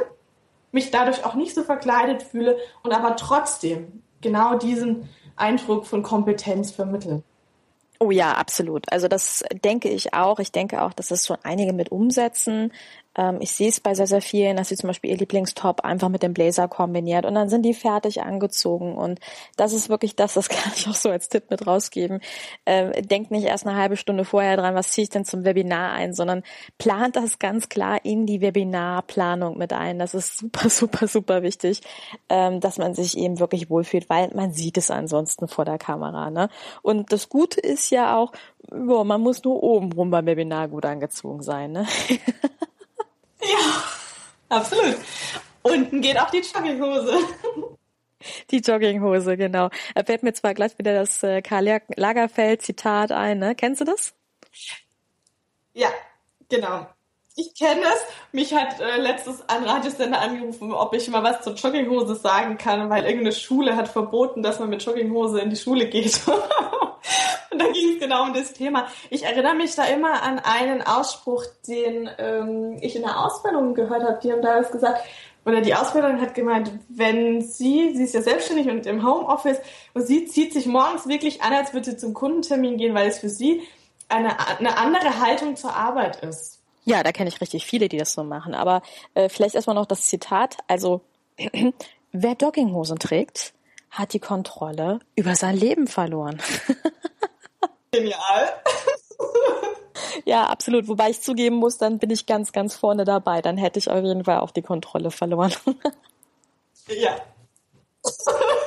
mich 0.72 0.92
dadurch 0.92 1.26
auch 1.26 1.36
nicht 1.36 1.56
so 1.56 1.64
verkleidet 1.64 2.24
fühle 2.24 2.58
und 2.84 2.92
aber 2.92 3.16
trotzdem 3.16 4.04
genau 4.22 4.58
diesen 4.58 5.10
Eindruck 5.36 5.86
von 5.86 6.04
Kompetenz 6.04 6.72
vermitteln. 6.72 7.24
Oh 8.02 8.12
ja, 8.12 8.32
absolut. 8.34 8.90
Also 8.94 9.10
das 9.10 9.44
denke 9.64 9.90
ich 9.90 10.14
auch. 10.14 10.40
Ich 10.40 10.54
denke 10.54 10.82
auch, 10.84 10.94
dass 10.94 11.10
das 11.10 11.26
schon 11.26 11.38
einige 11.44 11.74
mit 11.74 11.92
umsetzen. 11.92 12.72
Ähm, 13.20 13.40
ich 13.42 13.52
sehe 13.52 13.68
es 13.68 13.80
bei 13.82 13.94
sehr, 13.94 14.08
sehr 14.08 14.22
vielen, 14.22 14.56
dass 14.56 14.70
sie 14.70 14.78
zum 14.78 14.88
Beispiel 14.88 15.10
ihr 15.10 15.18
Lieblingstop 15.18 15.82
einfach 15.82 16.08
mit 16.08 16.24
dem 16.24 16.34
Blazer 16.34 16.68
kombiniert 16.70 17.26
und 17.26 17.36
dann 17.36 17.50
sind 17.50 17.64
die 17.64 17.74
fertig 17.74 18.22
angezogen. 18.22 18.96
Und 18.96 19.20
das 19.58 19.74
ist 19.74 19.90
wirklich 19.90 20.16
das, 20.16 20.36
das 20.36 20.48
kann 20.50 20.72
ich 20.76 20.88
auch 20.88 20.96
so 20.96 21.10
als 21.10 21.28
Tipp 21.28 21.50
mit 21.50 21.68
rausgeben. 21.68 22.22
Ähm, 22.66 22.92
denkt 23.08 23.32
nicht 23.32 23.46
erst 23.46 23.68
eine 23.68 23.76
halbe 23.78 23.98
Stunde 23.98 24.24
vorher 24.26 24.56
dran, 24.56 24.76
was 24.76 24.92
ziehe 24.92 25.04
ich 25.04 25.10
denn 25.10 25.26
zum 25.26 25.44
Webinar 25.44 25.92
ein, 25.92 26.14
sondern 26.14 26.44
plant 26.78 27.18
das 27.18 27.40
ganz 27.40 27.68
klar 27.68 28.00
in 28.06 28.26
die 28.26 28.42
Webinarplanung 28.42 29.58
mit 29.58 29.74
ein. 29.74 30.00
Das 30.00 30.14
ist 30.14 30.38
super, 30.38 30.70
super, 30.70 31.08
super 31.08 31.44
wichtig, 31.44 31.82
ähm, 32.30 32.62
dass 32.62 32.78
man 32.78 32.94
sich 32.94 33.18
eben 33.18 33.40
wirklich 33.40 33.70
wohlfühlt, 33.70 34.10
weil 34.10 34.30
man 34.34 34.54
sieht 34.54 34.78
es 34.78 34.92
ansonsten 34.92 35.50
vor 35.50 35.66
der 35.66 35.78
Kamera. 35.78 36.30
Ne? 36.30 36.50
Und 36.82 37.12
das 37.12 37.28
Gute 37.28 37.60
ist 37.60 37.89
ja 37.92 38.16
auch, 38.16 38.32
boah, 38.70 39.04
man 39.04 39.22
muss 39.22 39.44
nur 39.44 39.62
oben 39.62 39.92
rum 39.92 40.12
beim 40.12 40.26
Webinar 40.26 40.68
gut 40.68 40.86
angezogen 40.86 41.44
sein. 41.44 41.72
Ne? 41.72 41.88
Ja, 43.42 43.84
absolut. 44.50 44.98
Unten 45.62 46.02
geht 46.02 46.20
auch 46.20 46.30
die 46.30 46.40
Jogginghose. 46.40 47.20
Die 48.52 48.58
Jogginghose, 48.58 49.38
genau. 49.38 49.70
Da 49.96 50.04
fällt 50.04 50.24
mir 50.24 50.34
zwar 50.34 50.54
gleich 50.54 50.78
wieder 50.78 50.94
das 50.94 51.24
äh, 51.24 51.42
Karl 51.42 51.82
Lagerfeld 51.96 52.62
Zitat 52.62 53.14
ein, 53.14 53.40
ne? 53.40 53.56
Kennst 53.56 53.80
du 53.80 53.86
das? 53.86 54.14
Ja, 55.74 55.88
genau. 56.50 56.88
Ich 57.40 57.56
kenne 57.56 57.82
es. 57.82 58.06
Mich 58.34 58.54
hat 58.54 58.82
äh, 58.82 58.98
letztes 58.98 59.48
ein 59.48 59.64
Radiosender 59.64 60.20
angerufen, 60.20 60.74
ob 60.74 60.94
ich 60.94 61.08
mal 61.08 61.24
was 61.24 61.42
zur 61.42 61.54
Jogginghose 61.54 62.16
sagen 62.16 62.58
kann, 62.58 62.90
weil 62.90 63.06
irgendeine 63.06 63.32
Schule 63.32 63.78
hat 63.78 63.88
verboten, 63.88 64.44
dass 64.44 64.60
man 64.60 64.70
mit 64.70 64.84
Jogginghose 64.84 65.40
in 65.40 65.50
die 65.50 65.56
Schule 65.56 65.86
geht. 65.88 66.20
Und 67.52 67.62
da 67.62 67.68
ging 67.72 67.94
es 67.94 68.00
genau 68.00 68.24
um 68.24 68.34
das 68.34 68.52
Thema. 68.52 68.88
Ich 69.10 69.24
erinnere 69.24 69.56
mich 69.56 69.74
da 69.74 69.86
immer 69.86 70.22
an 70.22 70.40
einen 70.40 70.82
Ausspruch, 70.82 71.46
den 71.66 72.10
ähm, 72.18 72.78
ich 72.82 72.98
in 72.98 73.04
der 73.04 73.24
Ausbildung 73.24 73.74
gehört 73.74 74.04
habe. 74.04 74.20
Die 74.22 74.34
haben 74.34 74.42
da 74.42 74.60
gesagt, 74.60 75.02
oder 75.46 75.62
die 75.62 75.74
Ausbildung 75.74 76.20
hat 76.20 76.36
gemeint, 76.36 76.72
wenn 76.90 77.42
sie, 77.42 77.96
sie 77.96 78.04
ist 78.04 78.14
ja 78.16 78.22
selbstständig 78.22 78.68
und 78.70 78.86
im 78.86 79.08
Homeoffice, 79.08 79.60
und 79.94 80.06
sie 80.06 80.26
zieht 80.26 80.52
sich 80.52 80.66
morgens 80.66 81.08
wirklich 81.08 81.42
an, 81.42 81.54
als 81.54 81.74
würde 81.74 81.92
sie 81.92 81.98
zum 81.98 82.14
Kundentermin 82.14 82.78
gehen, 82.78 82.94
weil 82.94 83.08
es 83.08 83.20
für 83.20 83.30
sie 83.30 83.62
eine, 84.10 84.36
eine 84.60 84.78
andere 84.78 85.22
Haltung 85.22 85.56
zur 85.56 85.74
Arbeit 85.74 86.18
ist. 86.18 86.59
Ja, 86.86 87.04
da 87.04 87.12
kenne 87.12 87.30
ich 87.30 87.42
richtig 87.42 87.66
viele, 87.66 87.90
die 87.90 87.98
das 87.98 88.14
so 88.14 88.24
machen. 88.24 88.54
Aber 88.54 88.82
äh, 89.14 89.30
vielleicht 89.30 89.56
erstmal 89.56 89.76
noch 89.76 89.86
das 89.86 90.08
Zitat. 90.08 90.58
Also, 90.68 91.02
wer 92.12 92.34
Jogginghosen 92.34 93.00
trägt, 93.00 93.54
hat 93.92 94.14
die 94.14 94.20
Kontrolle 94.20 95.00
über 95.16 95.36
sein 95.36 95.56
Leben 95.56 95.88
verloren. 95.88 96.42
Genial. 97.92 98.54
ja, 100.26 100.46
absolut. 100.46 100.88
Wobei 100.88 101.10
ich 101.10 101.22
zugeben 101.22 101.56
muss, 101.56 101.78
dann 101.78 102.00
bin 102.00 102.12
ich 102.12 102.26
ganz, 102.26 102.52
ganz 102.52 102.76
vorne 102.76 103.04
dabei. 103.04 103.42
Dann 103.42 103.58
hätte 103.58 103.80
ich 103.80 103.90
auf 103.90 104.04
jeden 104.04 104.26
Fall 104.26 104.40
auch 104.40 104.52
die 104.52 104.62
Kontrolle 104.62 105.12
verloren. 105.12 105.54
ja. 106.88 107.16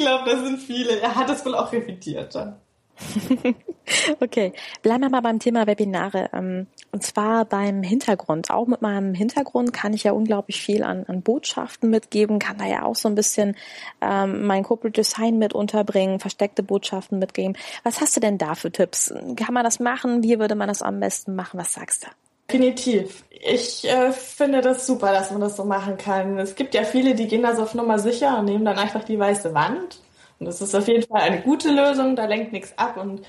glaube, 0.00 0.30
das 0.30 0.40
sind 0.40 0.58
viele. 0.60 1.00
Er 1.00 1.14
hat 1.14 1.30
es 1.30 1.44
wohl 1.44 1.54
auch 1.54 1.72
revidiert 1.72 2.34
dann. 2.34 2.60
okay, 4.20 4.52
bleiben 4.82 5.02
wir 5.02 5.10
mal 5.10 5.20
beim 5.20 5.38
Thema 5.38 5.66
Webinare. 5.66 6.30
Ähm, 6.32 6.66
und 6.92 7.02
zwar 7.02 7.44
beim 7.44 7.82
Hintergrund. 7.82 8.50
Auch 8.50 8.66
mit 8.66 8.82
meinem 8.82 9.14
Hintergrund 9.14 9.72
kann 9.72 9.94
ich 9.94 10.04
ja 10.04 10.12
unglaublich 10.12 10.60
viel 10.60 10.82
an, 10.82 11.04
an 11.06 11.22
Botschaften 11.22 11.90
mitgeben, 11.90 12.38
kann 12.38 12.58
da 12.58 12.66
ja 12.66 12.82
auch 12.84 12.96
so 12.96 13.08
ein 13.08 13.14
bisschen 13.14 13.56
ähm, 14.00 14.46
mein 14.46 14.62
Corporate 14.64 15.00
Design 15.00 15.38
mit 15.38 15.52
unterbringen, 15.52 16.20
versteckte 16.20 16.62
Botschaften 16.62 17.18
mitgeben. 17.18 17.56
Was 17.84 18.00
hast 18.00 18.16
du 18.16 18.20
denn 18.20 18.38
da 18.38 18.54
für 18.54 18.72
Tipps? 18.72 19.14
Kann 19.36 19.54
man 19.54 19.64
das 19.64 19.80
machen? 19.80 20.22
Wie 20.22 20.38
würde 20.38 20.54
man 20.54 20.68
das 20.68 20.82
am 20.82 21.00
besten 21.00 21.34
machen? 21.36 21.58
Was 21.58 21.74
sagst 21.74 22.04
du? 22.04 22.08
Definitiv. 22.48 23.24
Ich 23.30 23.88
äh, 23.88 24.10
finde 24.10 24.60
das 24.60 24.84
super, 24.84 25.12
dass 25.12 25.30
man 25.30 25.40
das 25.40 25.56
so 25.56 25.64
machen 25.64 25.96
kann. 25.96 26.38
Es 26.38 26.56
gibt 26.56 26.74
ja 26.74 26.82
viele, 26.82 27.14
die 27.14 27.28
gehen 27.28 27.42
da 27.42 27.54
so 27.54 27.62
auf 27.62 27.74
Nummer 27.74 28.00
sicher 28.00 28.40
und 28.40 28.46
nehmen 28.46 28.64
dann 28.64 28.76
einfach 28.76 29.04
die 29.04 29.18
weiße 29.18 29.54
Wand 29.54 30.00
und 30.40 30.46
das 30.46 30.60
ist 30.60 30.74
auf 30.74 30.88
jeden 30.88 31.06
Fall 31.06 31.20
eine 31.20 31.42
gute 31.42 31.70
Lösung, 31.70 32.16
da 32.16 32.24
lenkt 32.24 32.52
nichts 32.52 32.76
ab 32.76 32.96
und 32.96 33.22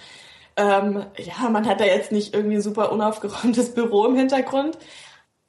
ähm, 0.58 1.06
ja, 1.17 1.50
man 1.50 1.67
hat 1.67 1.80
da 1.80 1.86
jetzt 1.86 2.12
nicht 2.12 2.34
irgendwie 2.34 2.56
ein 2.56 2.62
super 2.62 2.91
unaufgeräumtes 2.91 3.74
Büro 3.76 4.06
im 4.06 4.15
Hintergrund. 4.15 4.78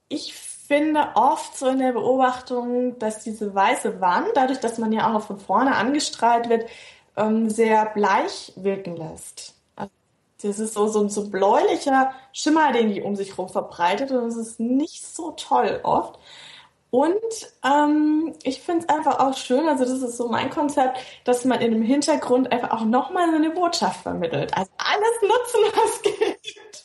Ich 0.09 0.35
finde 0.35 1.09
oft 1.15 1.57
so 1.57 1.69
in 1.69 1.79
der 1.79 1.93
Beobachtung, 1.93 2.99
dass 2.99 3.23
diese 3.23 3.55
weiße 3.55 4.01
Wand, 4.01 4.29
dadurch, 4.35 4.61
dass 4.61 4.79
man 4.79 4.93
ja 4.93 5.09
auch 5.09 5.13
noch 5.13 5.27
von 5.27 5.39
vorne 5.39 5.77
angestrahlt 5.77 6.49
wird, 6.49 6.69
ähm, 7.17 7.51
sehr 7.51 7.87
bleich 7.87 8.53
wirken 8.57 8.97
lässt. 8.97 9.55
Also 9.77 9.93
das 10.43 10.59
ist 10.59 10.75
so, 10.75 10.89
so 10.89 11.01
ein 11.01 11.11
so 11.11 11.29
bläulicher 11.29 12.13
Schimmer, 12.33 12.73
den 12.73 12.93
die 12.93 13.03
um 13.03 13.17
sich 13.17 13.31
herum 13.31 13.49
verbreitet 13.49 14.11
und 14.11 14.25
das 14.25 14.37
ist 14.37 14.61
nicht 14.61 15.05
so 15.07 15.33
toll 15.33 15.81
oft. 15.83 16.19
Und 16.93 17.55
ähm, 17.65 18.35
ich 18.43 18.61
finde 18.61 18.85
es 18.85 18.89
einfach 18.91 19.19
auch 19.19 19.35
schön, 19.35 19.67
also 19.67 19.83
das 19.83 20.03
ist 20.03 20.19
so 20.19 20.29
mein 20.29 20.51
Konzept, 20.51 20.99
dass 21.25 21.47
man 21.47 21.63
in 21.63 21.73
dem 21.73 21.81
Hintergrund 21.81 22.53
einfach 22.53 22.71
auch 22.71 22.85
nochmal 22.85 23.31
so 23.31 23.37
eine 23.37 23.49
Botschaft 23.49 24.03
vermittelt. 24.03 24.55
Also 24.55 24.71
alles 24.77 25.23
nutzen, 25.23 25.61
was 25.75 26.03
geht. 26.03 26.85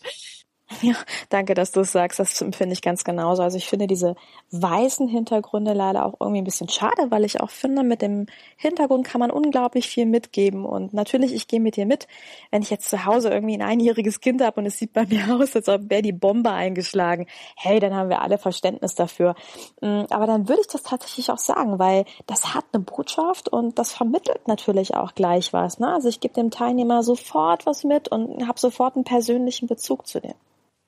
Ja, 0.82 0.96
danke, 1.30 1.54
dass 1.54 1.72
du 1.72 1.80
es 1.80 1.94
sagst. 1.94 2.20
Das 2.20 2.40
finde 2.40 2.74
ich 2.74 2.82
ganz 2.82 3.06
genauso. 3.06 3.42
Also 3.42 3.58
ich 3.58 3.68
finde 3.68 3.88
diese 3.88 4.16
weißen 4.52 5.08
Hintergründe 5.08 5.72
leider 5.72 6.06
auch 6.06 6.16
irgendwie 6.20 6.42
ein 6.42 6.44
bisschen 6.44 6.68
schade, 6.68 7.10
weil 7.10 7.24
ich 7.24 7.40
auch 7.40 7.50
finde, 7.50 7.84
mit 7.84 8.02
dem 8.02 8.26
Hintergrund 8.58 9.08
kann 9.08 9.20
man 9.20 9.32
unglaublich 9.32 9.88
viel 9.88 10.06
mitgeben. 10.06 10.66
Und 10.66 10.94
natürlich, 10.94 11.34
ich 11.34 11.48
gehe 11.48 11.62
mit 11.62 11.78
dir 11.78 11.86
mit. 11.86 12.08
Wenn 12.52 12.62
ich 12.62 12.70
jetzt 12.70 12.90
zu 12.90 13.06
Hause 13.06 13.30
irgendwie 13.30 13.56
ein 13.56 13.62
einjähriges 13.62 14.20
Kind 14.20 14.42
habe 14.42 14.60
und 14.60 14.66
es 14.66 14.78
sieht 14.78 14.92
bei 14.92 15.06
mir 15.06 15.36
aus, 15.40 15.56
als 15.56 15.70
ob 15.70 15.90
wäre 15.90 16.02
die 16.02 16.12
Bombe 16.12 16.52
eingeschlagen, 16.52 17.28
hey, 17.56 17.80
dann 17.80 17.96
haben 17.96 18.10
wir 18.10 18.22
alle 18.22 18.38
Verständnis 18.38 18.94
dafür. 18.94 19.36
Mm, 19.82 20.04
aber 20.10 20.28
dann 20.28 20.50
würde 20.50 20.62
ich 20.62 20.68
das 20.68 20.84
tatsächlich 20.84 21.32
auch 21.32 21.38
sagen, 21.38 21.80
weil 21.80 22.04
das 22.26 22.54
hat 22.54 22.66
eine 22.74 22.84
Botschaft 22.84 23.48
und 23.48 23.80
das 23.80 23.94
vermittelt 23.94 24.48
natürlich 24.50 24.96
auch 24.96 25.16
gleich 25.16 25.54
was. 25.54 25.80
Ne? 25.80 25.94
Also 25.94 26.10
ich 26.10 26.20
gebe 26.20 26.34
dem 26.34 26.52
Teilnehmer 26.52 27.04
sofort 27.04 27.66
was 27.66 27.86
mit 27.86 28.10
und 28.10 28.46
habe 28.48 28.60
sofort 28.60 28.96
einen 28.96 29.06
persönlichen 29.06 29.68
Bezug 29.68 30.06
zu 30.06 30.20
dem. 30.20 30.34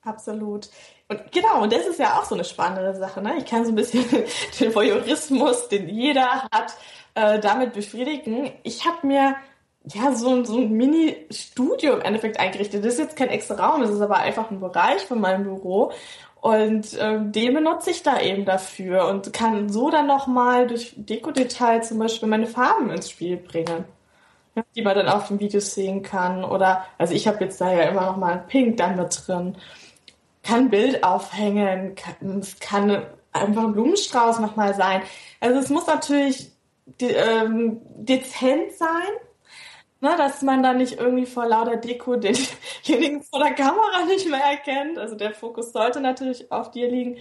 Absolut. 0.02 0.70
Und 1.08 1.30
genau, 1.30 1.62
und 1.62 1.72
das 1.72 1.86
ist 1.86 1.98
ja 1.98 2.18
auch 2.18 2.24
so 2.24 2.34
eine 2.34 2.44
spannende 2.44 2.94
Sache. 2.98 3.20
Ne? 3.20 3.36
Ich 3.38 3.44
kann 3.44 3.64
so 3.64 3.72
ein 3.72 3.74
bisschen 3.74 4.04
den 4.60 4.74
Voyeurismus, 4.74 5.68
den 5.68 5.88
jeder 5.88 6.42
hat, 6.50 6.74
äh, 7.14 7.38
damit 7.38 7.74
befriedigen. 7.74 8.52
Ich 8.62 8.86
habe 8.86 9.06
mir 9.06 9.36
ja 9.84 10.12
so, 10.12 10.44
so 10.44 10.58
ein 10.58 10.72
Mini-Studio 10.72 11.94
im 11.94 12.00
Endeffekt 12.02 12.40
eingerichtet. 12.40 12.84
Das 12.84 12.94
ist 12.94 13.00
jetzt 13.00 13.16
kein 13.16 13.28
extra 13.28 13.54
Raum, 13.54 13.82
das 13.82 13.90
ist 13.90 14.00
aber 14.00 14.16
einfach 14.18 14.50
ein 14.50 14.60
Bereich 14.60 15.02
von 15.02 15.20
meinem 15.20 15.44
Büro. 15.44 15.92
Und 16.40 16.94
äh, 16.94 17.18
den 17.20 17.54
benutze 17.54 17.90
ich 17.90 18.02
da 18.02 18.18
eben 18.20 18.46
dafür 18.46 19.06
und 19.08 19.32
kann 19.34 19.68
so 19.68 19.90
dann 19.90 20.06
nochmal 20.06 20.66
durch 20.66 20.94
Dekodetail 20.96 21.82
zum 21.82 21.98
Beispiel 21.98 22.28
meine 22.28 22.46
Farben 22.46 22.90
ins 22.90 23.10
Spiel 23.10 23.36
bringen. 23.36 23.84
Ja, 24.54 24.64
die 24.74 24.82
man 24.82 24.96
dann 24.96 25.08
auf 25.08 25.28
dem 25.28 25.38
Video 25.38 25.60
sehen 25.60 26.02
kann. 26.02 26.44
Oder, 26.44 26.86
also 26.98 27.14
ich 27.14 27.28
habe 27.28 27.44
jetzt 27.44 27.60
da 27.60 27.72
ja 27.72 27.82
immer 27.82 28.06
noch 28.06 28.16
mal 28.16 28.32
ein 28.32 28.46
Pink 28.46 28.78
dann 28.78 28.96
mit 28.96 29.22
drin 29.26 29.56
kann 30.42 30.64
ein 30.64 30.70
Bild 30.70 31.04
aufhängen, 31.04 31.94
kann, 31.94 32.38
es 32.38 32.58
kann 32.58 33.06
einfach 33.32 33.64
ein 33.64 33.72
Blumenstrauß 33.72 34.40
nochmal 34.40 34.74
sein. 34.74 35.02
Also 35.40 35.58
es 35.58 35.68
muss 35.68 35.86
natürlich 35.86 36.52
de, 36.86 37.14
ähm, 37.14 37.80
dezent 37.96 38.72
sein, 38.72 39.12
ne, 40.00 40.14
dass 40.16 40.42
man 40.42 40.62
dann 40.62 40.78
nicht 40.78 40.98
irgendwie 40.98 41.26
vor 41.26 41.46
lauter 41.46 41.76
Deko 41.76 42.16
denjenigen 42.16 43.22
vor 43.22 43.40
der 43.40 43.54
Kamera 43.54 44.04
nicht 44.06 44.28
mehr 44.28 44.44
erkennt. 44.44 44.98
Also 44.98 45.14
der 45.14 45.32
Fokus 45.32 45.72
sollte 45.72 46.00
natürlich 46.00 46.50
auf 46.50 46.70
dir 46.70 46.88
liegen. 46.88 47.18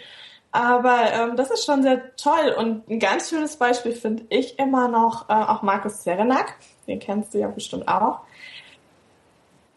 Aber 0.51 1.13
ähm, 1.13 1.35
das 1.35 1.51
ist 1.51 1.65
schon 1.65 1.83
sehr 1.83 2.15
toll 2.15 2.55
und 2.57 2.89
ein 2.89 2.99
ganz 2.99 3.29
schönes 3.29 3.57
Beispiel 3.57 3.91
finde 3.91 4.25
ich 4.29 4.57
immer 4.57 4.87
noch 4.87 5.29
äh, 5.29 5.33
auch 5.33 5.61
Markus 5.61 6.01
Zerenak, 6.01 6.55
den 6.87 6.97
kennst 6.97 7.35
du 7.35 7.37
ja 7.37 7.49
bestimmt 7.49 7.87
auch 7.87 8.21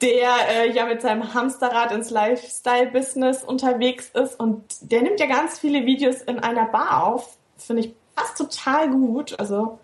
der 0.02 0.34
äh, 0.50 0.72
ja 0.72 0.84
mit 0.86 1.00
seinem 1.00 1.32
Hamsterrad 1.32 1.92
ins 1.92 2.10
Lifestyle-Business 2.10 3.44
unterwegs 3.44 4.10
ist 4.12 4.38
und 4.38 4.62
der 4.80 5.02
nimmt 5.02 5.20
ja 5.20 5.26
ganz 5.26 5.58
viele 5.58 5.86
Videos 5.86 6.22
in 6.22 6.38
einer 6.40 6.66
Bar 6.66 7.04
auf. 7.04 7.36
Finde 7.56 7.82
ich 7.82 7.94
passt 8.14 8.38
total 8.38 8.90
gut. 8.90 9.38
Also 9.38 9.78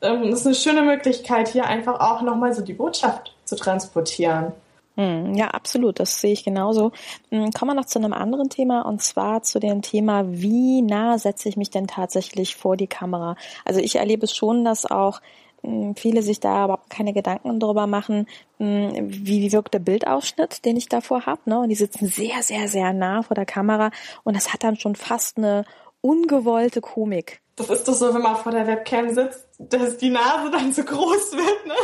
ähm, 0.00 0.24
ist 0.24 0.46
eine 0.46 0.54
schöne 0.54 0.82
Möglichkeit, 0.82 1.48
hier 1.48 1.66
einfach 1.66 2.00
auch 2.00 2.22
nochmal 2.22 2.54
so 2.54 2.62
die 2.62 2.74
Botschaft 2.74 3.34
zu 3.44 3.56
transportieren. 3.56 4.52
Hm, 4.96 5.34
ja, 5.34 5.48
absolut. 5.48 6.00
Das 6.00 6.20
sehe 6.20 6.32
ich 6.32 6.44
genauso. 6.44 6.92
Hm, 7.30 7.50
kommen 7.50 7.72
wir 7.72 7.74
noch 7.74 7.86
zu 7.86 7.98
einem 7.98 8.12
anderen 8.12 8.48
Thema 8.48 8.82
und 8.82 9.02
zwar 9.02 9.42
zu 9.42 9.60
dem 9.60 9.82
Thema, 9.82 10.24
wie 10.26 10.80
nah 10.82 11.18
setze 11.18 11.48
ich 11.48 11.56
mich 11.56 11.70
denn 11.70 11.86
tatsächlich 11.86 12.56
vor 12.56 12.76
die 12.76 12.86
Kamera? 12.86 13.36
Also 13.64 13.80
ich 13.80 13.96
erlebe 13.96 14.26
schon, 14.26 14.64
dass 14.64 14.86
auch 14.86 15.20
viele 15.96 16.22
sich 16.22 16.40
da 16.40 16.64
überhaupt 16.64 16.90
keine 16.90 17.12
Gedanken 17.12 17.58
darüber 17.60 17.86
machen, 17.86 18.26
wie, 18.58 19.42
wie 19.42 19.52
wirkt 19.52 19.74
der 19.74 19.78
Bildausschnitt, 19.80 20.64
den 20.64 20.76
ich 20.76 20.88
davor 20.88 21.26
habe. 21.26 21.40
Ne? 21.46 21.60
Und 21.60 21.68
die 21.68 21.74
sitzen 21.74 22.06
sehr, 22.06 22.42
sehr, 22.42 22.68
sehr 22.68 22.92
nah 22.92 23.22
vor 23.22 23.34
der 23.34 23.46
Kamera 23.46 23.90
und 24.24 24.36
das 24.36 24.52
hat 24.52 24.64
dann 24.64 24.76
schon 24.76 24.96
fast 24.96 25.38
eine 25.38 25.64
ungewollte 26.00 26.80
Komik. 26.80 27.40
Das 27.56 27.70
ist 27.70 27.88
doch 27.88 27.94
so, 27.94 28.14
wenn 28.14 28.22
man 28.22 28.36
vor 28.36 28.52
der 28.52 28.66
Webcam 28.66 29.14
sitzt, 29.14 29.46
dass 29.58 29.96
die 29.96 30.10
Nase 30.10 30.50
dann 30.50 30.72
so 30.72 30.82
groß 30.84 31.32
wird, 31.32 31.66
ne? 31.66 31.74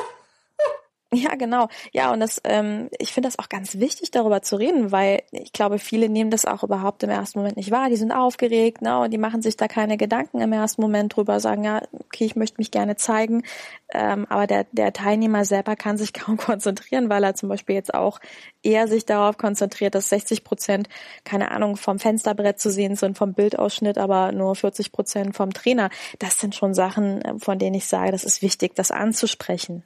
Ja, 1.14 1.34
genau. 1.34 1.68
Ja, 1.92 2.10
und 2.10 2.20
das, 2.20 2.40
ähm, 2.44 2.88
ich 2.98 3.12
finde 3.12 3.28
das 3.28 3.38
auch 3.38 3.50
ganz 3.50 3.78
wichtig, 3.78 4.10
darüber 4.10 4.40
zu 4.40 4.56
reden, 4.56 4.92
weil 4.92 5.22
ich 5.30 5.52
glaube, 5.52 5.78
viele 5.78 6.08
nehmen 6.08 6.30
das 6.30 6.46
auch 6.46 6.62
überhaupt 6.62 7.02
im 7.02 7.10
ersten 7.10 7.38
Moment 7.38 7.58
nicht 7.58 7.70
wahr. 7.70 7.90
Die 7.90 7.96
sind 7.96 8.12
aufgeregt, 8.12 8.80
ne, 8.80 8.98
und 8.98 9.10
die 9.10 9.18
machen 9.18 9.42
sich 9.42 9.58
da 9.58 9.68
keine 9.68 9.98
Gedanken 9.98 10.40
im 10.40 10.52
ersten 10.54 10.80
Moment 10.80 11.14
drüber, 11.14 11.38
sagen, 11.38 11.64
ja, 11.64 11.82
okay, 11.92 12.24
ich 12.24 12.34
möchte 12.34 12.56
mich 12.58 12.70
gerne 12.70 12.96
zeigen. 12.96 13.42
Ähm, 13.92 14.26
aber 14.30 14.46
der, 14.46 14.64
der 14.72 14.94
Teilnehmer 14.94 15.44
selber 15.44 15.76
kann 15.76 15.98
sich 15.98 16.12
kaum 16.14 16.38
konzentrieren, 16.38 17.10
weil 17.10 17.24
er 17.24 17.34
zum 17.34 17.50
Beispiel 17.50 17.74
jetzt 17.74 17.92
auch 17.92 18.18
eher 18.62 18.88
sich 18.88 19.04
darauf 19.04 19.36
konzentriert, 19.36 19.94
dass 19.94 20.08
60 20.08 20.44
Prozent, 20.44 20.88
keine 21.24 21.50
Ahnung, 21.50 21.76
vom 21.76 21.98
Fensterbrett 21.98 22.58
zu 22.58 22.70
sehen 22.70 22.96
sind, 22.96 23.18
vom 23.18 23.34
Bildausschnitt, 23.34 23.98
aber 23.98 24.32
nur 24.32 24.54
40 24.56 24.92
Prozent 24.92 25.36
vom 25.36 25.52
Trainer. 25.52 25.90
Das 26.20 26.40
sind 26.40 26.54
schon 26.54 26.72
Sachen, 26.72 27.38
von 27.38 27.58
denen 27.58 27.74
ich 27.74 27.86
sage, 27.86 28.12
das 28.12 28.24
ist 28.24 28.40
wichtig, 28.40 28.74
das 28.74 28.90
anzusprechen. 28.90 29.84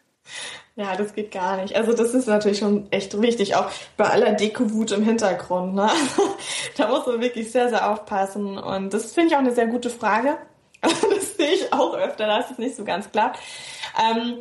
Ja, 0.76 0.94
das 0.94 1.14
geht 1.14 1.30
gar 1.30 1.56
nicht. 1.56 1.74
Also 1.74 1.94
das 1.94 2.12
ist 2.12 2.26
natürlich 2.26 2.58
schon 2.58 2.92
echt 2.92 3.20
wichtig, 3.20 3.56
auch 3.56 3.70
bei 3.96 4.04
aller 4.04 4.32
Dekowut 4.32 4.92
im 4.92 5.04
Hintergrund. 5.04 5.74
Ne? 5.74 5.88
da 6.76 6.88
muss 6.88 7.06
man 7.06 7.22
wirklich 7.22 7.50
sehr, 7.50 7.70
sehr 7.70 7.90
aufpassen. 7.90 8.58
Und 8.58 8.92
das 8.92 9.14
finde 9.14 9.28
ich 9.28 9.34
auch 9.34 9.40
eine 9.40 9.54
sehr 9.54 9.68
gute 9.68 9.88
Frage. 9.88 10.36
das 10.82 11.36
sehe 11.36 11.52
ich 11.52 11.72
auch 11.72 11.94
öfter, 11.94 12.26
da 12.26 12.40
ist 12.40 12.50
es 12.50 12.58
nicht 12.58 12.76
so 12.76 12.84
ganz 12.84 13.10
klar. 13.10 13.32
Ähm, 13.98 14.40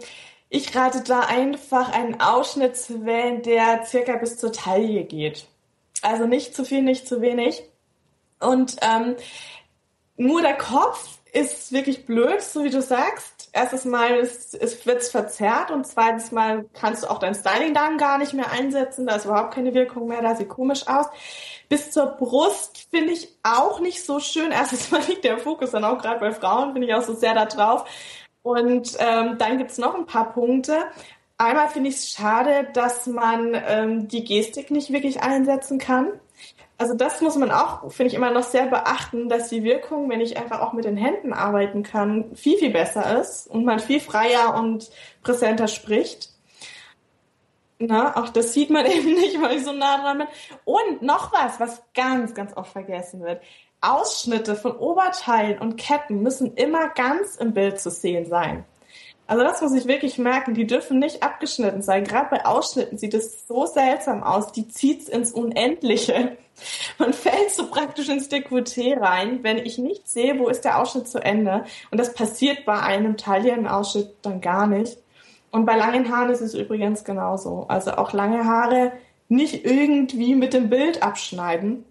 ich 0.50 0.76
rate 0.76 1.02
da 1.02 1.22
einfach 1.22 1.94
einen 1.94 2.20
Ausschnitt 2.20 2.76
zu 2.76 3.06
wählen, 3.06 3.42
der 3.42 3.86
circa 3.86 4.18
bis 4.18 4.38
zur 4.38 4.52
Taille 4.52 5.06
geht. 5.06 5.48
Also 6.02 6.28
nicht 6.28 6.54
zu 6.54 6.66
viel, 6.66 6.82
nicht 6.82 7.08
zu 7.08 7.22
wenig. 7.22 7.64
Und 8.42 8.76
ähm, 8.82 9.16
nur 10.18 10.42
der 10.42 10.58
Kopf 10.58 11.18
ist 11.32 11.72
wirklich 11.72 12.06
blöd, 12.06 12.42
so 12.42 12.64
wie 12.64 12.70
du 12.70 12.82
sagst 12.82 13.35
erstes 13.56 13.86
Mal 13.86 14.18
ist, 14.18 14.54
ist, 14.54 14.86
wird 14.86 15.02
es 15.02 15.10
verzerrt 15.10 15.72
und 15.72 15.88
zweitens 15.88 16.32
Mal 16.32 16.66
kannst 16.74 17.04
du 17.04 17.10
auch 17.10 17.20
dein 17.20 17.34
Styling 17.34 17.74
dann 17.74 17.98
gar 17.98 18.18
nicht 18.18 18.34
mehr 18.34 18.52
einsetzen. 18.52 19.08
Da 19.08 19.16
ist 19.16 19.26
überhaupt 19.26 19.54
keine 19.54 19.74
Wirkung 19.74 20.08
mehr, 20.08 20.22
da 20.22 20.36
sieht 20.36 20.50
komisch 20.50 20.88
aus. 20.88 21.08
Bis 21.70 21.92
zur 21.92 22.08
Brust 22.08 22.88
finde 22.92 23.14
ich 23.14 23.30
auch 23.44 23.80
nicht 23.80 24.04
so 24.04 24.20
schön. 24.20 24.52
Erstens 24.52 24.92
Mal 24.92 25.02
liegt 25.08 25.24
der 25.24 25.38
Fokus 25.38 25.72
dann 25.72 25.86
auch 25.86 25.98
gerade 25.98 26.20
bei 26.20 26.32
Frauen, 26.32 26.74
finde 26.74 26.88
ich 26.88 26.94
auch 26.94 27.02
so 27.02 27.14
sehr 27.14 27.34
da 27.34 27.46
drauf. 27.46 27.86
Und 28.44 28.96
ähm, 29.00 29.38
dann 29.38 29.58
gibt's 29.58 29.78
noch 29.78 29.96
ein 29.96 30.06
paar 30.06 30.34
Punkte. 30.34 30.78
Einmal 31.38 31.70
finde 31.70 31.90
ich 31.90 31.96
es 31.96 32.10
schade, 32.12 32.68
dass 32.74 33.08
man 33.08 33.56
ähm, 33.68 34.08
die 34.08 34.24
Gestik 34.24 34.70
nicht 34.70 34.92
wirklich 34.92 35.24
einsetzen 35.24 35.80
kann. 35.80 36.10
Also 36.78 36.94
das 36.94 37.22
muss 37.22 37.38
man 37.38 37.52
auch, 37.52 37.90
finde 37.92 38.10
ich, 38.10 38.16
immer 38.16 38.32
noch 38.32 38.44
sehr 38.44 38.66
beachten, 38.66 39.30
dass 39.30 39.48
die 39.48 39.64
Wirkung, 39.64 40.10
wenn 40.10 40.20
ich 40.20 40.38
einfach 40.38 40.60
auch 40.60 40.74
mit 40.74 40.84
den 40.84 40.98
Händen 40.98 41.32
arbeiten 41.32 41.84
kann, 41.84 42.36
viel, 42.36 42.58
viel 42.58 42.72
besser 42.72 43.20
ist 43.20 43.48
und 43.48 43.64
man 43.64 43.80
viel 43.80 44.02
freier 44.02 44.56
und 44.56 44.92
präsenter 45.24 45.70
spricht. 45.70 46.32
Na, 47.80 48.18
auch 48.18 48.30
das 48.30 48.54
sieht 48.54 48.70
man 48.70 48.86
eben 48.92 49.14
nicht, 49.14 49.42
weil 49.42 49.58
ich 49.58 49.64
so 49.64 49.72
nah 49.72 50.00
dran 50.00 50.18
bin. 50.20 50.28
Und 50.66 51.02
noch 51.02 51.32
was, 51.32 51.60
was 51.62 51.82
ganz, 51.94 52.34
ganz 52.34 52.56
oft 52.58 52.74
vergessen 52.74 53.24
wird. 53.24 53.42
Ausschnitte 53.80 54.56
von 54.56 54.76
Oberteilen 54.76 55.60
und 55.60 55.78
Ketten 55.78 56.22
müssen 56.24 56.56
immer 56.56 56.90
ganz 56.90 57.36
im 57.36 57.54
Bild 57.54 57.80
zu 57.80 57.90
sehen 57.90 58.26
sein. 58.26 58.66
Also 59.28 59.44
das 59.44 59.62
muss 59.62 59.74
ich 59.74 59.88
wirklich 59.88 60.20
merken, 60.20 60.54
die 60.54 60.68
dürfen 60.68 61.00
nicht 61.00 61.24
abgeschnitten 61.24 61.82
sein. 61.82 62.04
Gerade 62.04 62.30
bei 62.30 62.46
Ausschnitten 62.46 62.98
sieht 62.98 63.16
es 63.16 63.48
so 63.48 63.66
seltsam 63.66 64.24
aus. 64.24 64.52
Die 64.52 64.68
zieht's 64.68 65.10
ins 65.10 65.32
Unendliche. 65.32 66.38
Man 67.00 67.12
fällt 67.12 67.52
so 67.52 67.68
praktisch 67.68 68.08
ins 68.08 68.30
Dekolleté 68.30 69.00
rein, 69.00 69.40
wenn 69.42 69.58
ich 69.58 69.78
nicht 69.78 70.08
sehe, 70.08 70.38
wo 70.38 70.48
ist 70.48 70.64
der 70.64 70.80
Ausschnitt 70.80 71.08
zu 71.08 71.20
Ende. 71.20 71.66
Und 71.90 72.00
das 72.00 72.14
passiert 72.14 72.66
bei 72.66 72.80
einem 72.80 73.18
Taillenausschnitt 73.18 74.16
dann 74.22 74.42
gar 74.42 74.68
nicht. 74.68 74.98
Und 75.52 75.66
bei 75.66 75.76
langen 75.76 76.12
Haaren 76.12 76.30
ist 76.30 76.42
es 76.42 76.54
übrigens 76.54 77.04
genauso. 77.04 77.66
Also 77.68 77.94
auch 77.94 78.14
lange 78.14 78.46
Haare 78.46 78.92
nicht 79.28 79.66
irgendwie 79.66 80.36
mit 80.36 80.54
dem 80.54 80.70
Bild 80.70 81.02
abschneiden. 81.02 81.84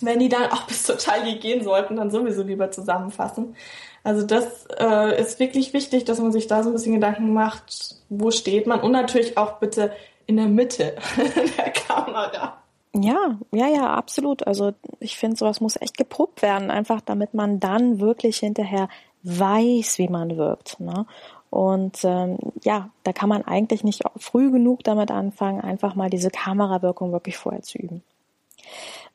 Wenn 0.00 0.20
die 0.20 0.28
dann 0.28 0.50
auch 0.50 0.62
bis 0.68 0.84
zur 0.84 0.96
Taille 0.98 1.38
gehen 1.38 1.64
sollten, 1.64 1.96
dann 1.96 2.10
sowieso 2.10 2.42
lieber 2.42 2.70
zusammenfassen. 2.70 3.56
Also 4.02 4.26
das 4.26 4.66
äh, 4.78 5.20
ist 5.20 5.38
wirklich 5.40 5.72
wichtig, 5.72 6.04
dass 6.04 6.20
man 6.20 6.32
sich 6.32 6.46
da 6.46 6.62
so 6.62 6.70
ein 6.70 6.72
bisschen 6.72 6.94
Gedanken 6.94 7.32
macht, 7.32 7.96
wo 8.08 8.30
steht 8.30 8.66
man 8.66 8.80
und 8.80 8.92
natürlich 8.92 9.36
auch 9.36 9.58
bitte 9.58 9.92
in 10.26 10.36
der 10.36 10.46
Mitte 10.46 10.96
der 11.58 11.70
Kamera. 11.70 12.56
Ja, 12.94 13.38
ja, 13.52 13.68
ja, 13.68 13.94
absolut. 13.94 14.46
Also 14.46 14.72
ich 14.98 15.16
finde, 15.16 15.36
sowas 15.36 15.60
muss 15.60 15.80
echt 15.80 15.96
geprobt 15.96 16.42
werden, 16.42 16.70
einfach 16.70 17.00
damit 17.00 17.34
man 17.34 17.60
dann 17.60 18.00
wirklich 18.00 18.38
hinterher 18.38 18.88
weiß, 19.22 19.98
wie 19.98 20.08
man 20.08 20.36
wirkt. 20.36 20.80
Ne? 20.80 21.06
Und 21.50 22.04
ähm, 22.04 22.38
ja, 22.62 22.90
da 23.02 23.12
kann 23.12 23.28
man 23.28 23.44
eigentlich 23.44 23.84
nicht 23.84 24.02
früh 24.16 24.50
genug 24.50 24.82
damit 24.84 25.10
anfangen, 25.10 25.60
einfach 25.60 25.94
mal 25.94 26.10
diese 26.10 26.30
Kamerawirkung 26.30 27.12
wirklich 27.12 27.36
vorher 27.36 27.62
zu 27.62 27.78
üben. 27.78 28.02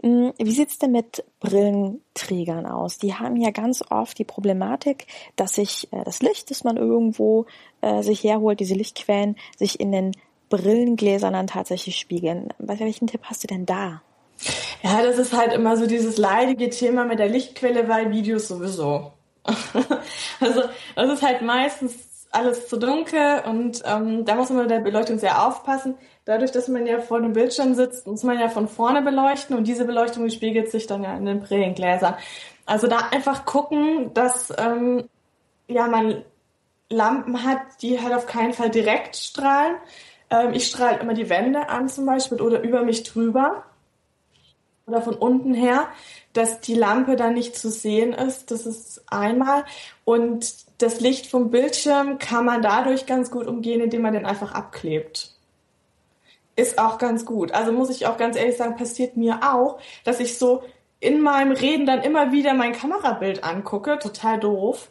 Hm, 0.02 0.34
wie 0.38 0.52
sieht's 0.52 0.78
denn 0.78 0.92
mit 0.92 1.24
Brillenträgern 1.40 2.66
aus? 2.66 2.98
Die 2.98 3.16
haben 3.16 3.38
ja 3.38 3.52
ganz 3.52 3.84
oft 3.90 4.18
die 4.18 4.24
Problematik, 4.24 5.08
dass 5.36 5.56
sich 5.56 5.92
äh, 5.92 6.04
das 6.04 6.22
Licht, 6.22 6.52
das 6.52 6.64
man 6.64 6.78
irgendwo 6.78 7.46
äh, 7.82 8.04
sich 8.04 8.24
herholt, 8.24 8.60
diese 8.60 8.76
Lichtquellen, 8.76 9.36
sich 9.58 9.80
in 9.80 9.92
den 9.92 10.12
Brillengläsern 10.50 11.34
dann 11.34 11.48
tatsächlich 11.48 11.98
spiegeln. 11.98 12.50
Welchen 12.60 13.08
Tipp 13.08 13.22
hast 13.24 13.44
du 13.44 13.48
denn 13.48 13.66
da? 13.66 14.02
Ja, 14.84 15.02
das 15.02 15.18
ist 15.18 15.34
halt 15.34 15.54
immer 15.54 15.78
so 15.78 15.88
dieses 15.88 16.18
leidige 16.18 16.70
Thema 16.70 17.06
mit 17.06 17.20
der 17.20 17.30
Lichtquelle 17.30 17.84
bei 17.84 18.12
Videos 18.12 18.48
sowieso. 18.48 19.14
also 20.40 20.62
das 20.96 21.12
ist 21.12 21.24
halt 21.24 21.42
meistens 21.42 22.15
alles 22.36 22.68
zu 22.68 22.78
dunkel 22.78 23.44
und 23.46 23.82
ähm, 23.86 24.26
da 24.26 24.36
muss 24.36 24.50
man 24.50 24.64
mit 24.64 24.72
der 24.72 24.80
Beleuchtung 24.80 25.20
sehr 25.20 25.46
aufpassen. 25.46 25.96
Dadurch, 26.26 26.52
dass 26.52 26.68
man 26.68 26.86
ja 26.86 27.00
vor 27.00 27.22
dem 27.22 27.34
Bildschirm 27.34 27.76
sitzt, 27.76 28.08
muss 28.08 28.24
man 28.24 28.40
ja 28.40 28.50
von 28.50 28.68
vorne 28.68 29.02
beleuchten 29.02 29.56
und 29.56 29.68
diese 29.68 29.86
Beleuchtung 29.86 30.30
spiegelt 30.30 30.70
sich 30.70 30.88
dann 30.88 31.04
ja 31.04 31.16
in 31.16 31.26
den 31.26 31.42
Brillengläsern. 31.42 32.16
Also 32.66 32.88
da 32.88 33.10
einfach 33.12 33.46
gucken, 33.46 34.14
dass 34.14 34.54
ähm, 34.58 35.08
ja 35.68 35.88
man 35.88 36.24
Lampen 36.90 37.44
hat, 37.44 37.60
die 37.82 38.02
halt 38.02 38.14
auf 38.14 38.26
keinen 38.26 38.54
Fall 38.54 38.70
direkt 38.70 39.16
strahlen. 39.16 39.76
Ähm, 40.30 40.54
ich 40.54 40.68
strahle 40.68 41.00
immer 41.00 41.14
die 41.14 41.30
Wände 41.30 41.70
an 41.70 41.90
zum 41.90 42.06
Beispiel 42.06 42.42
oder 42.42 42.62
über 42.62 42.84
mich 42.84 43.04
drüber 43.04 43.64
oder 44.88 45.02
von 45.02 45.16
unten 45.16 45.54
her, 45.54 45.88
dass 46.34 46.60
die 46.60 46.76
Lampe 46.76 47.16
dann 47.16 47.34
nicht 47.34 47.56
zu 47.56 47.70
sehen 47.70 48.14
ist. 48.14 48.52
Das 48.52 48.66
ist 48.66 49.04
einmal. 49.12 49.66
Und 50.04 50.65
das 50.78 51.00
Licht 51.00 51.28
vom 51.28 51.50
Bildschirm 51.52 52.18
kann 52.20 52.46
man 52.46 52.62
dadurch 52.62 53.06
ganz 53.06 53.32
gut 53.32 53.48
umgehen, 53.48 53.82
indem 53.82 54.02
man 54.02 54.14
den 54.14 54.26
einfach 54.26 54.54
abklebt. 54.54 55.32
Ist 56.56 56.80
auch 56.80 56.98
ganz 56.98 57.26
gut. 57.26 57.52
Also 57.52 57.72
muss 57.72 57.90
ich 57.90 58.08
auch 58.08 58.18
ganz 58.18 58.38
ehrlich 58.38 58.58
sagen, 58.58 58.76
passiert 58.76 59.18
mir 59.18 59.40
auch, 59.42 59.80
dass 60.04 60.20
ich 60.20 60.38
so 60.38 60.64
in 61.00 61.22
meinem 61.22 61.52
Reden 61.52 61.86
dann 61.86 62.02
immer 62.02 62.32
wieder 62.32 62.54
mein 62.54 62.74
Kamerabild 62.74 63.44
angucke. 63.44 64.00
Total 64.00 64.40
doof. 64.40 64.90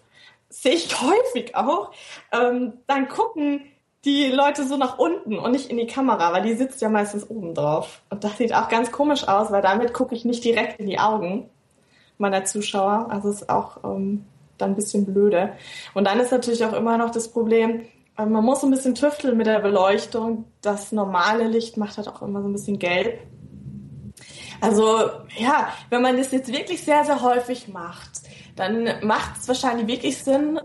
Sehe 0.49 0.75
ich 0.75 1.01
häufig 1.03 1.57
auch. 1.57 1.93
Ähm, 2.33 2.75
dann 2.87 3.09
gucken 3.09 3.63
die 4.05 4.27
Leute 4.27 4.67
so 4.67 4.77
nach 4.77 4.99
unten 4.99 5.39
und 5.39 5.53
nicht 5.53 5.71
in 5.71 5.79
die 5.79 5.87
Kamera, 5.87 6.33
weil 6.33 6.43
die 6.43 6.55
sitzt 6.55 6.83
ja 6.83 6.91
meistens 6.91 7.29
oben 7.29 7.55
drauf. 7.55 8.03
Und 8.11 8.23
das 8.23 8.37
sieht 8.37 8.55
auch 8.55 8.69
ganz 8.69 8.93
komisch 8.93 9.27
aus, 9.27 9.51
weil 9.51 9.63
damit 9.63 9.95
gucke 9.95 10.15
ich 10.15 10.27
nicht 10.27 10.45
direkt 10.45 10.79
in 10.79 10.87
die 10.87 10.99
Augen 10.99 11.49
meiner 12.19 12.45
Zuschauer. 12.45 13.07
Also 13.09 13.31
ist 13.31 13.49
auch 13.49 13.83
ähm, 13.83 14.27
dann 14.59 14.71
ein 14.71 14.77
bisschen 14.77 15.05
blöde. 15.05 15.53
Und 15.95 16.05
dann 16.05 16.21
ist 16.21 16.33
natürlich 16.33 16.65
auch 16.65 16.73
immer 16.73 16.99
noch 16.99 17.11
das 17.11 17.31
Problem, 17.31 17.83
äh, 18.17 18.27
man 18.27 18.45
muss 18.45 18.63
ein 18.63 18.71
bisschen 18.71 18.95
tüfteln 18.95 19.37
mit 19.37 19.47
der 19.47 19.61
Beleuchtung. 19.61 20.45
Das 20.61 20.93
normale 20.93 21.49
Licht 21.49 21.77
macht 21.77 21.97
halt 21.97 22.09
auch 22.09 22.23
immer 22.23 22.43
so 22.43 22.49
ein 22.49 22.53
bisschen 22.53 22.79
gelb. 22.79 23.21
Also 24.61 24.99
ja, 25.37 25.69
wenn 25.91 26.03
man 26.03 26.17
das 26.17 26.33
jetzt 26.33 26.53
wirklich 26.53 26.83
sehr, 26.83 27.05
sehr 27.05 27.23
häufig 27.23 27.69
macht, 27.69 28.23
dann 28.57 28.89
macht 29.03 29.39
es 29.39 29.49
wahrscheinlich 29.49 29.87
wirklich 29.87 30.23
Sinn, 30.23 30.61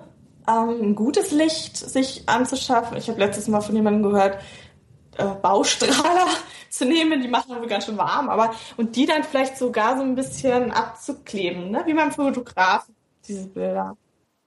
ähm, 0.48 0.82
ein 0.82 0.96
gutes 0.96 1.32
Licht 1.32 1.78
sich 1.78 2.24
anzuschaffen. 2.28 2.98
Ich 2.98 3.10
habe 3.10 3.20
letztes 3.20 3.48
Mal 3.48 3.62
von 3.62 3.76
jemandem 3.76 4.12
gehört, 4.12 4.38
äh, 5.18 5.26
Baustrahler 5.42 6.28
zu 6.70 6.86
nehmen, 6.86 7.22
die 7.22 7.28
machen 7.28 7.52
aber 7.52 7.68
ganz 7.68 7.86
schön 7.86 7.98
warm, 7.98 8.30
aber 8.30 8.54
und 8.78 8.96
die 8.96 9.06
dann 9.06 9.24
vielleicht 9.24 9.58
sogar 9.58 9.98
so 9.98 10.04
ein 10.04 10.16
bisschen 10.16 10.72
abzukleben, 10.72 11.72
ne? 11.72 11.84
wie 11.86 11.94
beim 11.94 12.12
Fotografen, 12.12 12.96
diese 13.30 13.48
Bilder. 13.48 13.98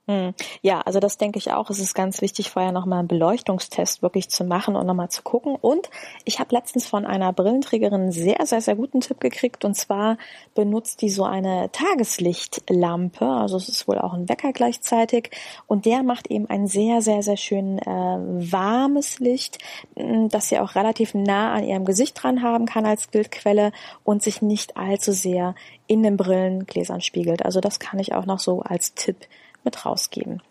Hm. 0.05 0.33
Ja, 0.61 0.81
also 0.81 0.99
das 0.99 1.17
denke 1.17 1.39
ich 1.39 1.53
auch. 1.53 1.69
Es 1.69 1.79
ist 1.79 1.93
ganz 1.93 2.21
wichtig, 2.21 2.49
vorher 2.49 2.73
nochmal 2.73 2.99
einen 2.99 3.07
Beleuchtungstest 3.07 4.01
wirklich 4.01 4.27
zu 4.29 4.43
machen 4.43 4.75
und 4.75 4.85
nochmal 4.85 5.07
zu 5.07 5.21
gucken. 5.21 5.55
Und 5.55 5.89
ich 6.25 6.41
habe 6.41 6.53
letztens 6.53 6.85
von 6.85 7.05
einer 7.05 7.31
Brillenträgerin 7.31 8.01
einen 8.01 8.11
sehr, 8.11 8.45
sehr, 8.45 8.59
sehr 8.59 8.75
guten 8.75 8.99
Tipp 8.99 9.21
gekriegt. 9.21 9.63
Und 9.63 9.75
zwar 9.75 10.17
benutzt 10.55 11.01
die 11.01 11.09
so 11.09 11.23
eine 11.23 11.71
Tageslichtlampe. 11.71 13.25
Also 13.25 13.55
es 13.55 13.69
ist 13.69 13.87
wohl 13.87 13.97
auch 13.97 14.13
ein 14.13 14.27
Wecker 14.27 14.51
gleichzeitig. 14.51 15.31
Und 15.67 15.85
der 15.85 16.03
macht 16.03 16.27
eben 16.27 16.49
ein 16.49 16.67
sehr, 16.67 17.01
sehr, 17.01 17.23
sehr 17.23 17.37
schön 17.37 17.79
äh, 17.79 17.85
warmes 17.87 19.19
Licht, 19.19 19.59
hm, 19.95 20.27
das 20.27 20.49
sie 20.49 20.59
auch 20.59 20.75
relativ 20.75 21.13
nah 21.13 21.53
an 21.53 21.63
ihrem 21.63 21.85
Gesicht 21.85 22.21
dran 22.21 22.41
haben 22.41 22.65
kann 22.65 22.85
als 22.85 23.07
Bildquelle 23.07 23.71
und 24.03 24.21
sich 24.21 24.41
nicht 24.41 24.75
allzu 24.75 25.13
sehr 25.13 25.55
in 25.87 26.03
den 26.03 26.17
Brillengläsern 26.17 26.99
spiegelt. 26.99 27.45
Also 27.45 27.61
das 27.61 27.79
kann 27.79 27.99
ich 27.99 28.13
auch 28.13 28.25
noch 28.25 28.39
so 28.39 28.63
als 28.63 28.95
Tipp 28.95 29.15
mit 29.63 29.85
rausgeben. 29.85 30.41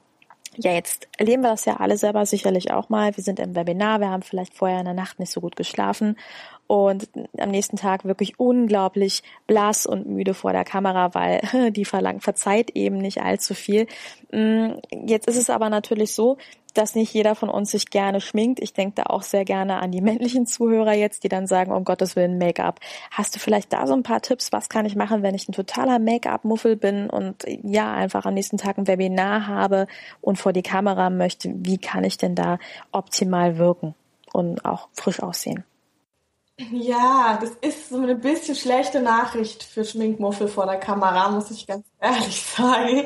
Ja, 0.57 0.73
jetzt 0.73 1.09
erleben 1.17 1.43
wir 1.43 1.51
das 1.51 1.65
ja 1.65 1.79
alle 1.79 1.97
selber 1.97 2.27
sicherlich 2.27 2.73
auch 2.73 2.91
mal. 2.91 3.17
Wir 3.17 3.25
sind 3.25 3.41
im 3.41 3.55
Webinar, 3.55 4.01
wir 4.01 4.11
haben 4.11 4.23
vielleicht 4.23 4.53
vorher 4.53 4.81
in 4.81 4.85
der 4.85 4.93
Nacht 4.93 5.19
nicht 5.19 5.33
so 5.33 5.41
gut 5.41 5.57
geschlafen 5.57 6.17
und 6.67 7.09
am 7.39 7.51
nächsten 7.51 7.77
Tag 7.77 8.05
wirklich 8.05 8.39
unglaublich 8.39 9.23
blass 9.47 9.85
und 9.85 10.07
müde 10.07 10.33
vor 10.35 10.53
der 10.53 10.65
Kamera, 10.65 11.15
weil 11.15 11.41
die 11.73 11.85
verlangt, 11.85 12.23
verzeiht 12.23 12.71
eben 12.71 12.99
nicht 12.99 13.23
allzu 13.23 13.55
viel. 13.55 13.87
Mm, 14.31 14.75
jetzt 14.91 15.29
ist 15.29 15.37
es 15.37 15.51
aber 15.51 15.69
natürlich 15.69 16.15
so, 16.15 16.39
dass 16.75 16.95
nicht 16.95 17.13
jeder 17.13 17.35
von 17.35 17.49
uns 17.49 17.71
sich 17.71 17.91
gerne 17.91 18.21
schminkt. 18.21 18.61
Ich 18.61 18.73
denke 18.73 18.95
da 18.97 19.03
auch 19.05 19.23
sehr 19.23 19.45
gerne 19.45 19.77
an 19.81 19.91
die 19.91 20.01
männlichen 20.03 20.47
Zuhörer 20.47 20.95
jetzt, 20.95 21.25
die 21.25 21.29
dann 21.29 21.47
sagen, 21.47 21.73
um 21.73 21.85
Gottes 21.85 22.17
Willen 22.17 22.39
Make-up. 22.39 22.81
Hast 23.11 23.35
du 23.35 23.39
vielleicht 23.39 23.73
da 23.73 23.87
so 23.87 23.95
ein 23.95 24.03
paar 24.03 24.23
Tipps? 24.23 24.53
Was 24.53 24.69
kann 24.69 24.87
ich 24.87 24.97
machen, 24.97 25.23
wenn 25.23 25.35
ich 25.35 25.49
ein 25.49 25.53
totaler 25.53 25.99
Make-up-Muffel 25.99 26.77
bin 26.77 27.11
und 27.11 27.45
ja, 27.63 27.93
einfach 27.93 28.25
am 28.25 28.35
nächsten 28.35 28.57
Tag 28.57 28.79
ein 28.79 28.87
Webinar 28.87 29.47
habe 29.47 29.87
und 30.21 30.37
vor 30.39 30.53
die 30.53 30.63
Kamera 30.63 31.11
möchte? 31.11 31.53
Wie 31.55 31.79
kann 31.79 32.05
ich 32.05 32.17
denn 32.17 32.35
da 32.35 32.59
optimal 32.93 33.59
wirken 33.59 33.95
und 34.33 34.65
auch 34.65 34.89
frisch 34.93 35.23
aussehen? 35.23 35.65
Ja, 36.59 37.39
das 37.41 37.51
ist 37.61 37.89
so 37.89 37.97
eine 37.97 38.15
bisschen 38.15 38.55
schlechte 38.55 39.01
Nachricht 39.01 39.63
für 39.63 39.85
Schminkmuffel 39.85 40.49
vor 40.49 40.67
der 40.67 40.79
Kamera, 40.79 41.31
muss 41.31 41.51
ich 41.51 41.67
ganz 41.67 41.87
ehrlich 42.01 42.43
sagen. 42.57 43.05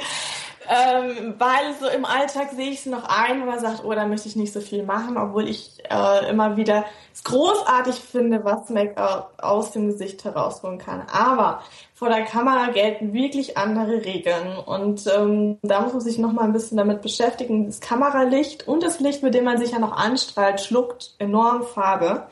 Ähm, 0.69 1.37
weil 1.39 1.75
so 1.81 1.87
im 1.87 2.05
Alltag 2.05 2.51
sehe 2.51 2.71
ich 2.71 2.81
es 2.81 2.87
noch 2.87 3.05
ein, 3.05 3.41
wo 3.41 3.47
man 3.47 3.61
sagt, 3.61 3.85
oh, 3.85 3.93
da 3.95 4.05
möchte 4.07 4.29
ich 4.29 4.35
nicht 4.35 4.53
so 4.53 4.61
viel 4.61 4.83
machen, 4.83 5.17
obwohl 5.17 5.49
ich 5.49 5.79
äh, 5.89 6.29
immer 6.29 6.57
wieder 6.57 6.85
es 7.15 7.23
großartig 7.23 7.95
finde, 7.95 8.45
was 8.45 8.69
Make-up 8.69 9.35
aus 9.39 9.71
dem 9.71 9.87
Gesicht 9.87 10.25
herausholen 10.25 10.79
kann. 10.79 11.03
Aber 11.09 11.63
vor 11.95 12.09
der 12.09 12.25
Kamera 12.25 12.71
gelten 12.73 13.13
wirklich 13.13 13.57
andere 13.57 14.05
Regeln 14.05 14.59
und 14.59 15.07
ähm, 15.07 15.59
da 15.63 15.83
muss 15.83 15.93
man 15.93 16.03
sich 16.03 16.19
noch 16.19 16.33
mal 16.33 16.43
ein 16.43 16.53
bisschen 16.53 16.79
damit 16.79 17.01
beschäftigen. 17.01 17.67
Das 17.67 17.81
Kameralicht 17.81 18.67
und 18.67 18.83
das 18.83 18.99
Licht, 18.99 19.23
mit 19.23 19.35
dem 19.35 19.45
man 19.45 19.59
sich 19.59 19.71
ja 19.71 19.79
noch 19.79 19.93
anstrahlt, 19.93 20.61
schluckt 20.61 21.15
enorm 21.19 21.63
Farbe. 21.63 22.27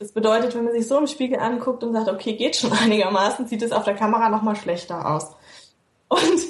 Das 0.00 0.12
bedeutet, 0.12 0.54
wenn 0.54 0.64
man 0.64 0.72
sich 0.72 0.88
so 0.88 0.96
im 0.96 1.06
Spiegel 1.06 1.38
anguckt 1.38 1.84
und 1.84 1.92
sagt, 1.92 2.08
okay, 2.08 2.32
geht 2.32 2.56
schon 2.56 2.72
einigermaßen, 2.84 3.46
sieht 3.46 3.62
es 3.62 3.70
auf 3.70 3.84
der 3.84 3.94
Kamera 3.94 4.30
noch 4.30 4.42
mal 4.42 4.56
schlechter 4.56 5.14
aus. 5.14 5.30
Und 6.08 6.40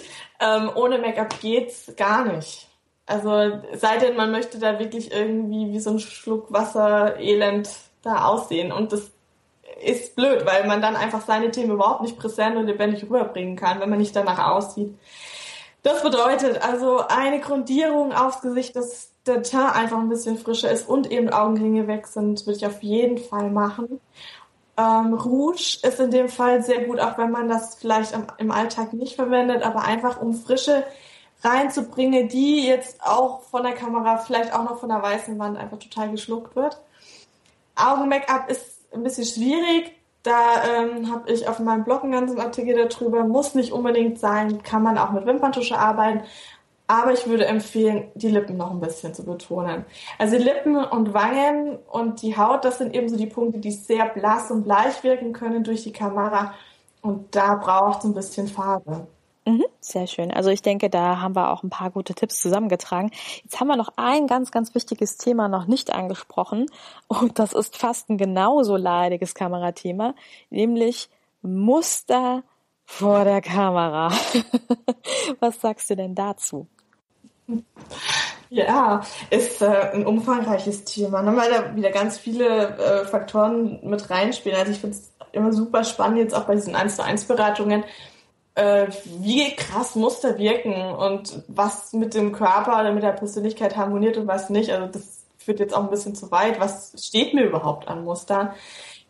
ähm, 0.41 0.71
ohne 0.75 0.99
Make-up 0.99 1.41
geht's 1.41 1.93
gar 1.97 2.25
nicht. 2.25 2.69
Also 3.07 3.61
sei 3.75 3.99
denn, 3.99 4.17
man 4.17 4.31
möchte 4.31 4.61
da 4.61 4.79
wirklich 4.79 5.13
irgendwie 5.13 5.73
wie 5.73 5.81
so 5.81 5.91
ein 5.91 5.99
Schluck 5.99 6.53
Wasser 6.53 7.19
elend 7.19 7.69
da 8.03 8.25
aussehen. 8.27 8.71
Und 8.71 8.93
das 8.93 9.11
ist 9.83 10.15
blöd, 10.15 10.47
weil 10.47 10.69
man 10.69 10.81
dann 10.81 10.95
einfach 10.95 11.23
seine 11.27 11.51
Themen 11.51 11.73
überhaupt 11.73 12.03
nicht 12.03 12.19
präsent 12.19 12.57
und 12.57 12.67
lebendig 12.67 13.03
rüberbringen 13.03 13.57
kann, 13.57 13.81
wenn 13.81 13.91
man 13.91 13.99
nicht 13.99 14.15
danach 14.15 14.53
aussieht. 14.53 14.97
Das 15.83 16.05
bedeutet 16.05 16.63
also 16.63 17.03
eine 17.09 17.41
Grundierung 17.41 18.13
aufs 18.13 18.43
Gesicht, 18.43 18.77
dass 18.77 19.10
der 19.27 19.43
Teint 19.43 19.77
einfach 19.77 19.99
ein 19.99 20.09
bisschen 20.09 20.39
frischer 20.39 20.71
ist 20.71 20.89
und 20.89 21.11
eben 21.11 21.31
Augenringe 21.31 21.87
weg 21.87 22.07
sind, 22.07 22.47
würde 22.47 22.59
ich 22.59 22.67
auf 22.67 22.83
jeden 22.83 23.19
Fall 23.19 23.51
machen. 23.51 24.01
Ähm, 24.77 25.15
Rouge 25.15 25.79
ist 25.83 26.01
in 26.01 26.11
dem 26.11 26.29
Fall 26.29 26.63
sehr 26.63 26.85
gut, 26.85 27.01
auch 27.01 27.19
wenn 27.19 27.31
man 27.31 27.49
das 27.49 27.75
vielleicht 27.75 28.13
im, 28.13 28.27
im 28.39 28.51
Alltag 28.51 28.93
nicht 28.93 29.17
verwendet, 29.17 29.63
aber 29.63 29.83
einfach 29.85 30.21
um 30.21 30.35
frische 30.35 30.85
reinzubringen, 31.43 32.29
die 32.29 32.67
jetzt 32.67 33.01
auch 33.05 33.43
von 33.43 33.63
der 33.63 33.73
Kamera, 33.73 34.19
vielleicht 34.19 34.55
auch 34.55 34.65
noch 34.65 34.81
von 34.81 34.89
der 34.89 35.03
weißen 35.03 35.39
Wand 35.39 35.59
einfach 35.59 35.79
total 35.79 36.11
geschluckt 36.11 36.57
wird. 36.57 36.81
Augen-Make-up 37.77 38.51
ist 38.51 38.79
ein 38.93 39.03
bisschen 39.03 39.25
schwierig. 39.25 39.93
Da 40.23 40.65
ähm, 40.65 41.11
habe 41.11 41.31
ich 41.33 41.49
auf 41.49 41.61
meinem 41.61 41.85
Blog 41.85 42.03
einen 42.03 42.13
ganzen 42.13 42.39
Artikel 42.39 42.77
darüber. 42.89 43.25
Muss 43.25 43.55
nicht 43.55 43.73
unbedingt 43.73 44.19
sein, 44.19 44.63
kann 44.63 44.83
man 44.83 44.99
auch 44.99 45.13
mit 45.13 45.25
Wimperntusche 45.25 45.79
arbeiten. 45.79 46.23
Aber 46.91 47.13
ich 47.13 47.29
würde 47.29 47.47
empfehlen, 47.47 48.11
die 48.17 48.31
Lippen 48.31 48.57
noch 48.57 48.73
ein 48.73 48.81
bisschen 48.81 49.15
zu 49.15 49.25
betonen. 49.25 49.85
Also 50.19 50.37
Lippen 50.37 50.75
und 50.75 51.15
Wangen 51.15 51.79
und 51.89 52.21
die 52.21 52.37
Haut, 52.37 52.65
das 52.65 52.79
sind 52.79 52.97
eben 52.97 53.09
so 53.09 53.17
die 53.17 53.29
Punkte, 53.29 53.61
die 53.61 53.71
sehr 53.71 54.09
blass 54.09 54.51
und 54.51 54.65
bleich 54.65 55.05
wirken 55.05 55.33
können 55.33 55.63
durch 55.63 55.85
die 55.85 55.93
Kamera. 55.93 56.53
Und 57.01 57.37
da 57.37 57.55
braucht 57.55 58.01
es 58.01 58.07
ein 58.07 58.15
bisschen 58.15 58.49
Farbe. 58.49 59.07
Mhm, 59.47 59.67
sehr 59.79 60.09
schön. 60.09 60.33
Also 60.33 60.51
ich 60.51 60.63
denke, 60.63 60.91
da 60.91 61.21
haben 61.21 61.37
wir 61.37 61.53
auch 61.53 61.63
ein 61.63 61.71
paar 61.71 61.93
gute 61.93 62.13
Tipps 62.13 62.41
zusammengetragen. 62.41 63.13
Jetzt 63.45 63.61
haben 63.61 63.69
wir 63.69 63.77
noch 63.77 63.93
ein 63.95 64.27
ganz, 64.27 64.51
ganz 64.51 64.75
wichtiges 64.75 65.17
Thema 65.17 65.47
noch 65.47 65.69
nicht 65.69 65.93
angesprochen. 65.93 66.67
Und 67.07 67.39
das 67.39 67.53
ist 67.53 67.77
fast 67.77 68.11
ein 68.11 68.19
genauso 68.19 68.75
leidiges 68.75 69.37
Kamerathema, 69.37 70.17
nämlich 70.51 71.09
Muster 71.41 72.43
vor 72.85 73.23
der 73.23 73.43
Kamera. 73.43 74.11
Was 75.39 75.61
sagst 75.61 75.89
du 75.89 75.95
denn 75.95 76.17
dazu? 76.17 76.67
Ja, 78.51 79.03
ist 79.31 79.63
äh, 79.63 79.93
ein 79.93 80.07
umfangreiches 80.07 80.85
Thema, 80.85 81.23
ne, 81.23 81.37
weil 81.37 81.51
da 81.51 81.77
wieder 81.77 81.91
ganz 81.91 82.19
viele 82.19 82.77
äh, 82.79 83.05
Faktoren 83.05 83.79
mit 83.83 84.11
reinspielen. 84.11 84.59
Also 84.59 84.73
ich 84.73 84.81
finde 84.81 84.97
es 84.97 85.13
immer 85.31 85.53
super 85.53 85.85
spannend, 85.85 86.19
jetzt 86.19 86.35
auch 86.35 86.47
bei 86.47 86.57
diesen 86.57 86.75
1 86.75 86.97
zu 86.97 87.05
1 87.05 87.27
Beratungen, 87.27 87.85
äh, 88.57 88.89
wie 89.21 89.55
krass 89.55 89.95
Muster 89.95 90.37
wirken 90.37 90.75
und 90.75 91.45
was 91.47 91.93
mit 91.93 92.15
dem 92.15 92.33
Körper 92.33 92.81
oder 92.81 92.93
mit 92.93 93.05
der 93.05 93.13
Persönlichkeit 93.13 93.77
harmoniert 93.77 94.17
und 94.17 94.27
was 94.27 94.51
nicht. 94.51 94.71
Also 94.73 94.89
das 94.89 95.25
führt 95.39 95.61
jetzt 95.61 95.75
auch 95.75 95.85
ein 95.85 95.91
bisschen 95.91 96.17
zu 96.17 96.31
weit. 96.33 96.59
Was 96.59 96.93
steht 96.99 97.35
mir 97.35 97.45
überhaupt 97.45 97.87
an 97.87 98.05
Mustern? 98.05 98.51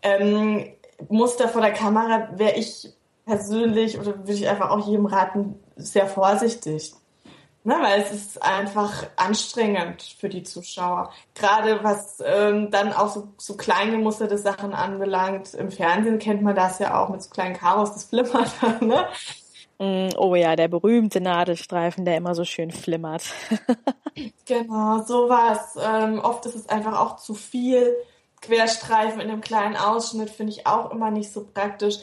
Ähm, 0.03 0.67
Muster 1.09 1.49
vor 1.49 1.63
der 1.63 1.73
Kamera 1.73 2.29
wäre 2.33 2.57
ich 2.57 2.93
persönlich 3.25 3.99
oder 3.99 4.19
würde 4.19 4.33
ich 4.33 4.49
einfach 4.49 4.71
auch 4.71 4.87
jedem 4.87 5.07
raten, 5.07 5.59
sehr 5.77 6.07
vorsichtig. 6.07 6.93
Ne, 7.63 7.77
weil 7.79 8.01
es 8.01 8.11
ist 8.11 8.43
einfach 8.43 9.07
anstrengend 9.17 10.03
für 10.03 10.31
die 10.31 10.45
Zuschauer. 10.45 11.13
Gerade 11.35 11.85
was 11.85 12.23
ähm, 12.25 12.71
dann 12.71 12.95
auch 12.95 13.09
so, 13.09 13.29
so 13.37 13.55
klein 13.55 13.91
gemusterte 13.91 14.39
Sachen 14.39 14.73
anbelangt. 14.73 15.53
Im 15.53 15.71
Fernsehen 15.71 16.19
kennt 16.19 16.41
man 16.41 16.55
das 16.55 16.79
ja 16.79 16.99
auch 16.99 17.11
mit 17.11 17.23
so 17.23 17.29
kleinen 17.29 17.55
Karos, 17.55 17.93
das 17.93 18.05
flimmert. 18.05 18.51
Ne? 18.81 19.07
Mm, 19.79 20.09
oh 20.17 20.35
ja, 20.35 20.57
der 20.57 20.69
berühmte 20.69 21.21
Nadelstreifen, 21.21 22.07
der 22.07 22.17
immer 22.17 22.35
so 22.35 22.45
schön 22.45 22.71
flimmert. 22.71 23.25
genau, 24.47 25.03
sowas. 25.03 25.77
Ähm, 25.83 26.19
oft 26.19 26.47
ist 26.47 26.55
es 26.55 26.69
einfach 26.69 26.99
auch 26.99 27.17
zu 27.17 27.35
viel. 27.35 27.95
Querstreifen 28.41 29.21
in 29.21 29.31
einem 29.31 29.43
kleinen 29.43 29.77
Ausschnitt 29.77 30.31
finde 30.31 30.53
ich 30.53 30.67
auch 30.67 30.91
immer 30.93 31.11
nicht 31.11 31.31
so 31.31 31.47
praktisch 31.47 31.99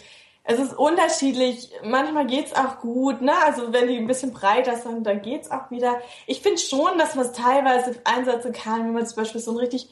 es 0.50 0.60
ist 0.60 0.74
unterschiedlich. 0.74 1.72
Manchmal 1.84 2.26
geht's 2.26 2.56
auch 2.56 2.80
gut, 2.80 3.22
ne? 3.22 3.34
Also 3.46 3.74
wenn 3.74 3.88
die 3.88 3.98
ein 3.98 4.08
bisschen 4.08 4.32
breiter 4.32 4.78
sind, 4.78 5.06
dann 5.06 5.22
geht's 5.22 5.52
auch 5.52 5.70
wieder. 5.72 6.00
Ich 6.26 6.42
finde 6.42 6.58
schon, 6.60 6.98
dass 6.98 7.16
man 7.16 7.26
es 7.26 7.34
teilweise 7.34 8.00
einsetzen 8.06 8.54
kann, 8.54 8.86
wenn 8.86 8.94
man 8.94 9.06
zum 9.06 9.18
Beispiel 9.18 9.42
so 9.42 9.52
ein 9.52 9.58
richtig 9.58 9.90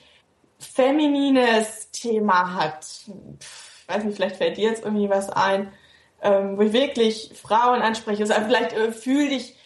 feminines 0.58 1.92
Thema 1.92 2.56
hat. 2.56 2.88
Ich 2.88 3.94
weiß 3.94 4.06
nicht, 4.06 4.16
vielleicht 4.16 4.38
fällt 4.38 4.56
dir 4.56 4.70
jetzt 4.70 4.86
irgendwie 4.86 5.10
was 5.10 5.30
ein, 5.30 5.74
ähm, 6.22 6.58
wo 6.58 6.62
ich 6.62 6.72
wirklich 6.72 7.34
Frauen 7.36 7.82
anspreche. 7.82 8.24
Also 8.24 8.34
vielleicht 8.46 8.72
äh, 8.72 8.94
fühl 8.94 9.28
dich 9.28 9.58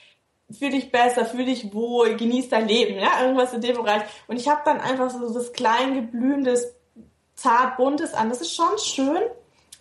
fühl 0.52 0.71
dich 0.71 0.91
besser, 0.91 1.28
fühl 1.28 1.45
dich 1.45 1.71
wohl, 1.71 2.15
genieß 2.15 2.49
dein 2.49 2.67
Leben, 2.67 2.97
ja, 2.97 3.21
irgendwas 3.21 3.54
in 3.54 3.62
dem 3.62 3.75
Bereich. 3.75 4.02
Und 4.25 4.38
ich 4.38 4.47
habe 4.47 4.62
dann 4.65 4.82
einfach 4.82 5.12
so 5.12 5.32
das 5.32 5.54
klein 5.54 5.93
geblühendes, 5.93 6.73
zart 7.36 7.78
buntes 7.78 8.15
an. 8.15 8.30
Das 8.30 8.41
ist 8.41 8.56
schon 8.56 8.75
schön, 8.80 9.21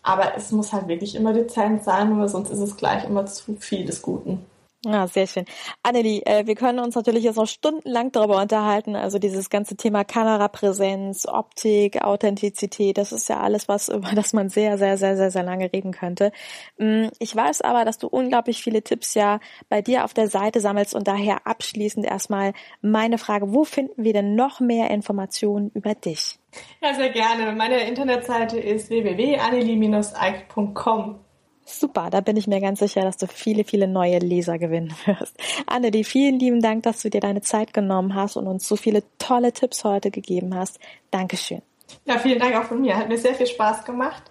aber 0.08 0.34
es 0.36 0.50
muss 0.52 0.72
halt 0.72 0.88
wirklich 0.88 1.14
immer 1.14 1.34
dezent 1.34 1.84
sein, 1.84 2.18
weil 2.18 2.28
sonst 2.28 2.50
ist 2.50 2.60
es 2.60 2.76
gleich 2.76 3.04
immer 3.04 3.26
zu 3.26 3.56
viel 3.56 3.84
des 3.84 4.00
Guten. 4.00 4.46
Ja, 4.84 5.08
sehr 5.08 5.26
schön. 5.26 5.44
Annelie, 5.82 6.22
äh, 6.24 6.46
wir 6.46 6.54
können 6.54 6.78
uns 6.78 6.94
natürlich 6.94 7.24
jetzt 7.24 7.36
noch 7.36 7.48
stundenlang 7.48 8.12
darüber 8.12 8.40
unterhalten. 8.40 8.94
Also 8.94 9.18
dieses 9.18 9.50
ganze 9.50 9.76
Thema 9.76 10.04
Kamerapräsenz, 10.04 11.26
Optik, 11.26 12.00
Authentizität, 12.02 12.96
das 12.96 13.10
ist 13.10 13.28
ja 13.28 13.40
alles, 13.40 13.66
was 13.66 13.88
über 13.88 14.12
das 14.14 14.32
man 14.32 14.48
sehr, 14.50 14.78
sehr, 14.78 14.96
sehr, 14.96 15.16
sehr, 15.16 15.32
sehr 15.32 15.42
lange 15.42 15.72
reden 15.72 15.90
könnte. 15.92 16.30
Mm, 16.78 17.08
ich 17.18 17.34
weiß 17.34 17.62
aber, 17.62 17.84
dass 17.84 17.98
du 17.98 18.06
unglaublich 18.06 18.62
viele 18.62 18.82
Tipps 18.82 19.14
ja 19.14 19.40
bei 19.68 19.82
dir 19.82 20.04
auf 20.04 20.14
der 20.14 20.28
Seite 20.30 20.60
sammelst 20.60 20.94
und 20.94 21.08
daher 21.08 21.46
abschließend 21.46 22.06
erstmal 22.06 22.52
meine 22.80 23.18
Frage, 23.18 23.52
wo 23.52 23.64
finden 23.64 24.04
wir 24.04 24.12
denn 24.12 24.36
noch 24.36 24.60
mehr 24.60 24.90
Informationen 24.90 25.70
über 25.74 25.94
dich? 25.96 26.37
Ja, 26.80 26.94
sehr 26.94 27.10
gerne. 27.10 27.52
Meine 27.52 27.86
Internetseite 27.88 28.58
ist 28.58 28.90
www.annelie-eicht.com. 28.90 31.20
Super, 31.64 32.08
da 32.08 32.20
bin 32.22 32.38
ich 32.38 32.46
mir 32.46 32.62
ganz 32.62 32.78
sicher, 32.78 33.02
dass 33.02 33.18
du 33.18 33.26
viele, 33.26 33.64
viele 33.64 33.86
neue 33.86 34.20
Leser 34.20 34.58
gewinnen 34.58 34.94
wirst. 35.04 35.36
Annelie, 35.66 36.02
vielen 36.02 36.38
lieben 36.38 36.62
Dank, 36.62 36.84
dass 36.84 37.02
du 37.02 37.10
dir 37.10 37.20
deine 37.20 37.42
Zeit 37.42 37.74
genommen 37.74 38.14
hast 38.14 38.36
und 38.36 38.46
uns 38.46 38.66
so 38.66 38.76
viele 38.76 39.02
tolle 39.18 39.52
Tipps 39.52 39.84
heute 39.84 40.10
gegeben 40.10 40.54
hast. 40.54 40.78
Dankeschön. 41.10 41.60
Ja, 42.06 42.18
vielen 42.18 42.38
Dank 42.38 42.56
auch 42.56 42.64
von 42.64 42.80
mir. 42.80 42.96
Hat 42.96 43.08
mir 43.08 43.18
sehr 43.18 43.34
viel 43.34 43.46
Spaß 43.46 43.84
gemacht. 43.84 44.22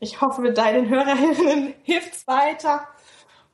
Ich 0.00 0.20
hoffe, 0.20 0.40
mit 0.40 0.58
deinen 0.58 0.88
Hörerinnen 0.88 1.74
hilft 1.84 2.14
es 2.14 2.26
weiter. 2.26 2.88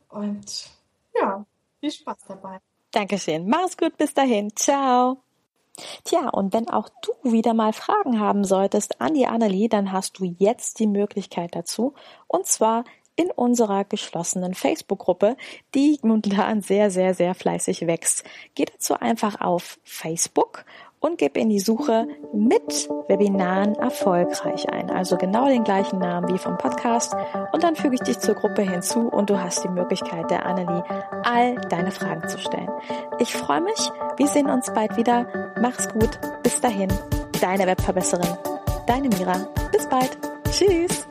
Und 0.09 0.71
ja, 1.15 1.45
viel 1.81 1.93
Spaß 1.93 2.25
dabei. 2.29 2.61
Dankeschön. 2.91 3.47
Mach's 3.47 3.77
gut, 3.77 3.99
bis 3.99 4.15
dahin. 4.15 4.57
Ciao. 4.57 5.28
Tja, 6.05 6.29
und 6.29 6.53
wenn 6.53 6.69
auch 6.69 6.89
du 7.03 7.33
wieder 7.33 7.55
mal 7.55 7.73
Fragen 7.73 8.21
haben 8.21 8.45
solltest 8.45 9.01
an 9.01 9.15
die 9.15 9.27
Annelie, 9.27 9.69
dann 9.69 9.93
hast 9.93 10.19
du 10.19 10.25
jetzt 10.25 10.79
die 10.79 10.87
Möglichkeit 10.87 11.55
dazu. 11.55 11.95
Und 12.27 12.47
zwar 12.47 12.85
in 13.19 13.31
unserer 13.33 13.85
geschlossenen 13.85 14.55
Facebook-Gruppe, 14.55 15.37
die 15.75 15.99
momentan 16.03 16.63
sehr, 16.63 16.91
sehr, 16.91 17.15
sehr 17.15 17.35
fleißig 17.35 17.87
wächst. 17.89 18.25
Geh 18.55 18.65
dazu 18.65 18.95
einfach 18.95 19.41
auf 19.41 19.81
Facebook 19.83 20.65
und 21.01 21.19
gib 21.19 21.37
in 21.37 21.49
die 21.49 21.61
Suche 21.61 22.09
mit 22.33 22.89
Webinaren 23.09 23.75
erfolgreich 23.77 24.69
ein. 24.71 24.91
Also 24.91 25.17
genau 25.17 25.47
den 25.47 25.65
gleichen 25.65 25.99
Namen 25.99 26.33
wie 26.33 26.39
vom 26.39 26.59
Podcast. 26.59 27.15
Und 27.53 27.63
dann 27.63 27.77
füge 27.77 27.95
ich 27.95 28.01
dich 28.01 28.19
zur 28.19 28.35
Gruppe 28.35 28.63
hinzu 28.63 29.09
und 29.09 29.31
du 29.31 29.41
hast 29.41 29.65
die 29.65 29.69
Möglichkeit, 29.69 30.31
der 30.31 30.47
Annelie 30.47 30.85
all 31.25 31.57
deine 31.69 31.91
Fragen 31.91 32.29
zu 32.29 32.39
stellen. 32.39 32.71
Ich 33.19 33.35
freue 33.35 33.61
mich. 33.61 33.91
Wir 34.17 34.27
sehen 34.27 34.49
uns 34.49 34.73
bald 34.73 34.97
wieder. 34.97 35.53
Mach's 35.61 35.89
gut. 35.89 36.19
Bis 36.43 36.61
dahin. 36.61 36.93
Deine 37.41 37.67
Webverbesserin. 37.67 38.37
Deine 38.87 39.09
Mira. 39.09 39.49
Bis 39.71 39.89
bald. 39.89 40.19
Tschüss. 40.51 41.07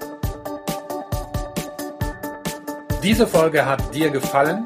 Diese 3.04 3.28
Folge 3.28 3.66
hat 3.66 3.96
dir 3.96 4.10
gefallen? 4.10 4.66